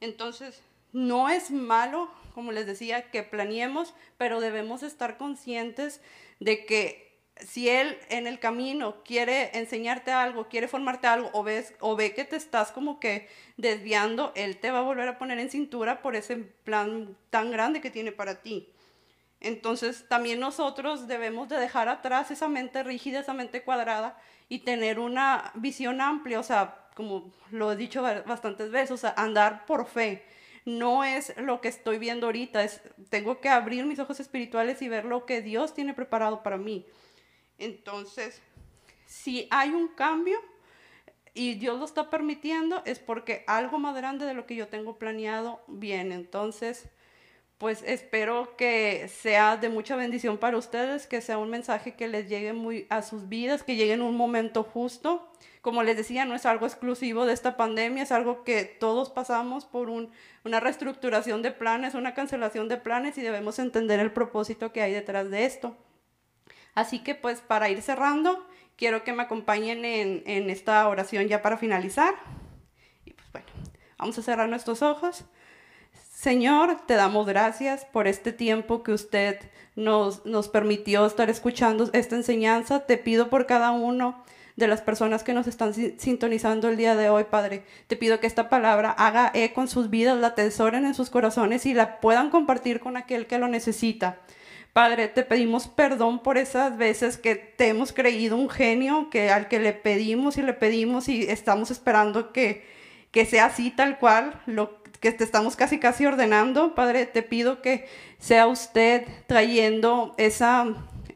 Entonces, 0.00 0.60
no 0.92 1.30
es 1.30 1.50
malo, 1.50 2.10
como 2.34 2.52
les 2.52 2.66
decía, 2.66 3.10
que 3.10 3.22
planeemos, 3.22 3.94
pero 4.18 4.38
debemos 4.38 4.82
estar 4.82 5.16
conscientes 5.16 6.02
de 6.40 6.66
que 6.66 7.13
si 7.40 7.68
él 7.68 7.98
en 8.10 8.26
el 8.26 8.38
camino 8.38 9.02
quiere 9.04 9.50
enseñarte 9.58 10.12
algo, 10.12 10.48
quiere 10.48 10.68
formarte 10.68 11.06
algo, 11.06 11.30
o, 11.32 11.42
ves, 11.42 11.74
o 11.80 11.96
ve 11.96 12.14
que 12.14 12.24
te 12.24 12.36
estás 12.36 12.70
como 12.70 13.00
que 13.00 13.28
desviando, 13.56 14.32
él 14.36 14.58
te 14.58 14.70
va 14.70 14.78
a 14.78 14.82
volver 14.82 15.08
a 15.08 15.18
poner 15.18 15.38
en 15.38 15.50
cintura 15.50 16.00
por 16.00 16.14
ese 16.14 16.36
plan 16.36 17.16
tan 17.30 17.50
grande 17.50 17.80
que 17.80 17.90
tiene 17.90 18.12
para 18.12 18.40
ti. 18.42 18.68
Entonces 19.40 20.06
también 20.08 20.40
nosotros 20.40 21.06
debemos 21.06 21.48
de 21.48 21.58
dejar 21.58 21.88
atrás 21.88 22.30
esa 22.30 22.48
mente 22.48 22.82
rígida, 22.82 23.20
esa 23.20 23.34
mente 23.34 23.62
cuadrada 23.62 24.16
y 24.48 24.60
tener 24.60 24.98
una 24.98 25.52
visión 25.54 26.00
amplia, 26.00 26.40
o 26.40 26.42
sea, 26.42 26.88
como 26.94 27.32
lo 27.50 27.72
he 27.72 27.76
dicho 27.76 28.02
bastantes 28.02 28.70
veces, 28.70 28.92
o 28.92 28.96
sea, 28.96 29.14
andar 29.16 29.66
por 29.66 29.86
fe. 29.86 30.24
No 30.64 31.04
es 31.04 31.36
lo 31.36 31.60
que 31.60 31.68
estoy 31.68 31.98
viendo 31.98 32.26
ahorita, 32.26 32.66
tengo 33.10 33.40
que 33.40 33.50
abrir 33.50 33.84
mis 33.84 33.98
ojos 33.98 34.18
espirituales 34.18 34.80
y 34.80 34.88
ver 34.88 35.04
lo 35.04 35.26
que 35.26 35.42
Dios 35.42 35.74
tiene 35.74 35.92
preparado 35.92 36.42
para 36.42 36.56
mí. 36.56 36.86
Entonces, 37.58 38.40
si 39.06 39.46
hay 39.50 39.70
un 39.70 39.88
cambio 39.88 40.38
y 41.34 41.54
Dios 41.54 41.78
lo 41.78 41.84
está 41.84 42.10
permitiendo, 42.10 42.82
es 42.84 42.98
porque 42.98 43.44
algo 43.46 43.78
más 43.78 43.96
grande 43.96 44.24
de 44.24 44.34
lo 44.34 44.46
que 44.46 44.54
yo 44.54 44.68
tengo 44.68 44.98
planeado 44.98 45.60
viene. 45.66 46.14
Entonces, 46.14 46.88
pues 47.58 47.82
espero 47.86 48.56
que 48.56 49.08
sea 49.08 49.56
de 49.56 49.68
mucha 49.68 49.96
bendición 49.96 50.38
para 50.38 50.56
ustedes, 50.56 51.06
que 51.06 51.20
sea 51.20 51.38
un 51.38 51.50
mensaje 51.50 51.94
que 51.94 52.08
les 52.08 52.28
llegue 52.28 52.52
muy 52.52 52.86
a 52.90 53.02
sus 53.02 53.28
vidas, 53.28 53.62
que 53.62 53.76
llegue 53.76 53.92
en 53.92 54.02
un 54.02 54.16
momento 54.16 54.64
justo. 54.64 55.30
Como 55.60 55.82
les 55.82 55.96
decía, 55.96 56.24
no 56.24 56.34
es 56.34 56.44
algo 56.44 56.66
exclusivo 56.66 57.24
de 57.24 57.32
esta 57.32 57.56
pandemia, 57.56 58.02
es 58.02 58.12
algo 58.12 58.44
que 58.44 58.64
todos 58.64 59.08
pasamos 59.08 59.64
por 59.64 59.88
una 59.88 60.60
reestructuración 60.60 61.40
de 61.40 61.52
planes, 61.52 61.94
una 61.94 62.12
cancelación 62.12 62.68
de 62.68 62.76
planes 62.76 63.16
y 63.16 63.22
debemos 63.22 63.58
entender 63.58 63.98
el 63.98 64.12
propósito 64.12 64.72
que 64.72 64.82
hay 64.82 64.92
detrás 64.92 65.30
de 65.30 65.46
esto. 65.46 65.74
Así 66.74 67.00
que 67.00 67.14
pues 67.14 67.40
para 67.40 67.68
ir 67.68 67.82
cerrando, 67.82 68.46
quiero 68.76 69.04
que 69.04 69.12
me 69.12 69.22
acompañen 69.22 69.84
en, 69.84 70.50
esta 70.50 70.88
oración 70.88 71.26
ya 71.26 71.42
para 71.42 71.56
finalizar. 71.56 72.14
Y 73.04 73.12
pues 73.12 73.26
bueno, 73.32 73.46
vamos 73.98 74.18
a 74.18 74.22
cerrar 74.22 74.48
nuestros 74.48 74.82
ojos. 74.82 75.24
Señor, 76.12 76.86
te 76.86 76.94
damos 76.94 77.26
gracias 77.26 77.84
por 77.84 78.06
este 78.06 78.32
tiempo 78.32 78.82
que 78.82 78.92
usted 78.92 79.38
nos, 79.76 80.24
nos 80.24 80.48
permitió 80.48 81.06
estar 81.06 81.28
escuchando 81.30 81.90
esta 81.92 82.16
enseñanza. 82.16 82.86
Te 82.86 82.96
pido 82.96 83.28
por 83.28 83.46
cada 83.46 83.72
uno 83.72 84.24
de 84.56 84.68
las 84.68 84.80
personas 84.80 85.24
que 85.24 85.34
nos 85.34 85.46
están 85.46 85.74
sintonizando 85.74 86.68
el 86.68 86.76
día 86.76 86.94
de 86.94 87.08
hoy, 87.10 87.24
Padre. 87.24 87.64
Te 87.88 87.96
pido 87.96 88.20
que 88.20 88.26
esta 88.26 88.48
palabra 88.48 88.90
haga 88.90 89.30
eco 89.34 89.60
en 89.62 89.68
sus 89.68 89.90
vidas, 89.90 90.18
la 90.18 90.28
atesoren 90.28 90.86
en 90.86 90.94
sus 90.94 91.10
corazones 91.10 91.66
y 91.66 91.74
la 91.74 92.00
puedan 92.00 92.30
compartir 92.30 92.80
con 92.80 92.96
aquel 92.96 93.26
que 93.26 93.38
lo 93.38 93.48
necesita. 93.48 94.18
Padre, 94.74 95.06
te 95.06 95.22
pedimos 95.22 95.68
perdón 95.68 96.18
por 96.18 96.36
esas 96.36 96.76
veces 96.76 97.16
que 97.16 97.36
te 97.36 97.68
hemos 97.68 97.92
creído 97.92 98.36
un 98.36 98.50
genio, 98.50 99.08
que 99.08 99.30
al 99.30 99.46
que 99.46 99.60
le 99.60 99.72
pedimos 99.72 100.36
y 100.36 100.42
le 100.42 100.52
pedimos 100.52 101.08
y 101.08 101.22
estamos 101.22 101.70
esperando 101.70 102.32
que, 102.32 102.66
que 103.12 103.24
sea 103.24 103.44
así 103.44 103.70
tal 103.70 104.00
cual, 104.00 104.42
lo 104.46 104.82
que 104.98 105.12
te 105.12 105.22
estamos 105.22 105.54
casi 105.54 105.78
casi 105.78 106.06
ordenando. 106.06 106.74
Padre, 106.74 107.06
te 107.06 107.22
pido 107.22 107.62
que 107.62 107.86
sea 108.18 108.48
usted 108.48 109.06
trayendo 109.28 110.12
esa, 110.18 110.66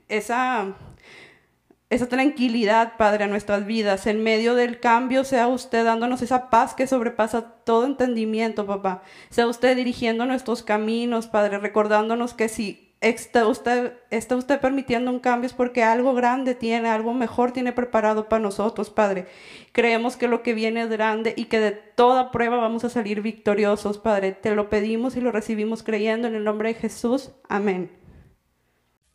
esa, 0.09 0.77
esa 1.91 2.09
tranquilidad, 2.09 2.97
Padre, 2.97 3.25
a 3.25 3.27
nuestras 3.27 3.67
vidas. 3.67 4.07
En 4.07 4.23
medio 4.23 4.55
del 4.55 4.79
cambio, 4.79 5.25
sea 5.25 5.49
usted 5.49 5.85
dándonos 5.85 6.23
esa 6.23 6.49
paz 6.49 6.75
que 6.75 6.87
sobrepasa 6.87 7.57
todo 7.65 7.87
entendimiento, 7.87 8.67
papá. 8.67 9.03
Sea 9.31 9.49
usted 9.49 9.77
dirigiendo 9.77 10.27
nuestros 10.27 10.63
caminos, 10.63 11.27
Padre, 11.27 11.59
recordándonos 11.59 12.35
que 12.35 12.49
si 12.49 12.88
está 13.01 13.47
usted, 13.47 13.93
está 14.11 14.37
usted 14.37 14.61
permitiendo 14.61 15.11
un 15.11 15.21
cambio 15.21 15.47
es 15.47 15.53
porque 15.53 15.83
algo 15.83 16.15
grande 16.15 16.55
tiene, 16.55 16.89
algo 16.89 17.15
mejor 17.15 17.53
tiene 17.53 17.73
preparado 17.73 18.29
para 18.29 18.43
nosotros, 18.43 18.91
Padre. 18.91 19.27
Creemos 19.73 20.17
que 20.17 20.29
lo 20.29 20.43
que 20.43 20.55
viene 20.55 20.83
es 20.83 20.89
grande 20.89 21.35
y 21.37 21.45
que 21.47 21.61
de 21.61 21.73
toda 21.73 22.31
prueba 22.31 22.57
vamos 22.57 22.85
a 22.85 22.91
salir 22.91 23.23
victoriosos, 23.23 23.99
Padre. 23.99 24.33
Te 24.33 24.55
lo 24.55 24.69
pedimos 24.69 25.17
y 25.17 25.21
lo 25.21 25.33
recibimos 25.33 25.83
creyendo 25.83 26.29
en 26.29 26.35
el 26.35 26.45
nombre 26.45 26.73
de 26.73 26.81
Jesús. 26.81 27.31
Amén. 27.49 27.91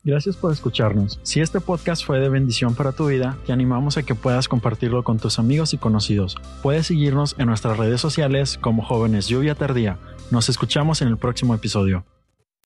Gracias 0.05 0.35
por 0.35 0.51
escucharnos. 0.51 1.17
Si 1.23 1.39
este 1.39 1.61
podcast 1.61 2.05
fue 2.05 2.19
de 2.19 2.27
bendición 2.27 2.75
para 2.75 2.91
tu 2.91 3.07
vida, 3.07 3.37
te 3.45 3.53
animamos 3.53 3.95
a 3.95 4.03
que 4.03 4.15
puedas 4.15 4.49
compartirlo 4.49 5.03
con 5.05 5.17
tus 5.17 5.39
amigos 5.39 5.73
y 5.73 5.77
conocidos. 5.77 6.35
Puedes 6.61 6.87
seguirnos 6.87 7.35
en 7.37 7.47
nuestras 7.47 7.77
redes 7.77 8.01
sociales 8.01 8.57
como 8.57 8.83
Jóvenes 8.83 9.29
Lluvia 9.29 9.55
Tardía. 9.55 9.99
Nos 10.29 10.49
escuchamos 10.49 11.01
en 11.01 11.07
el 11.07 11.17
próximo 11.17 11.55
episodio. 11.55 12.03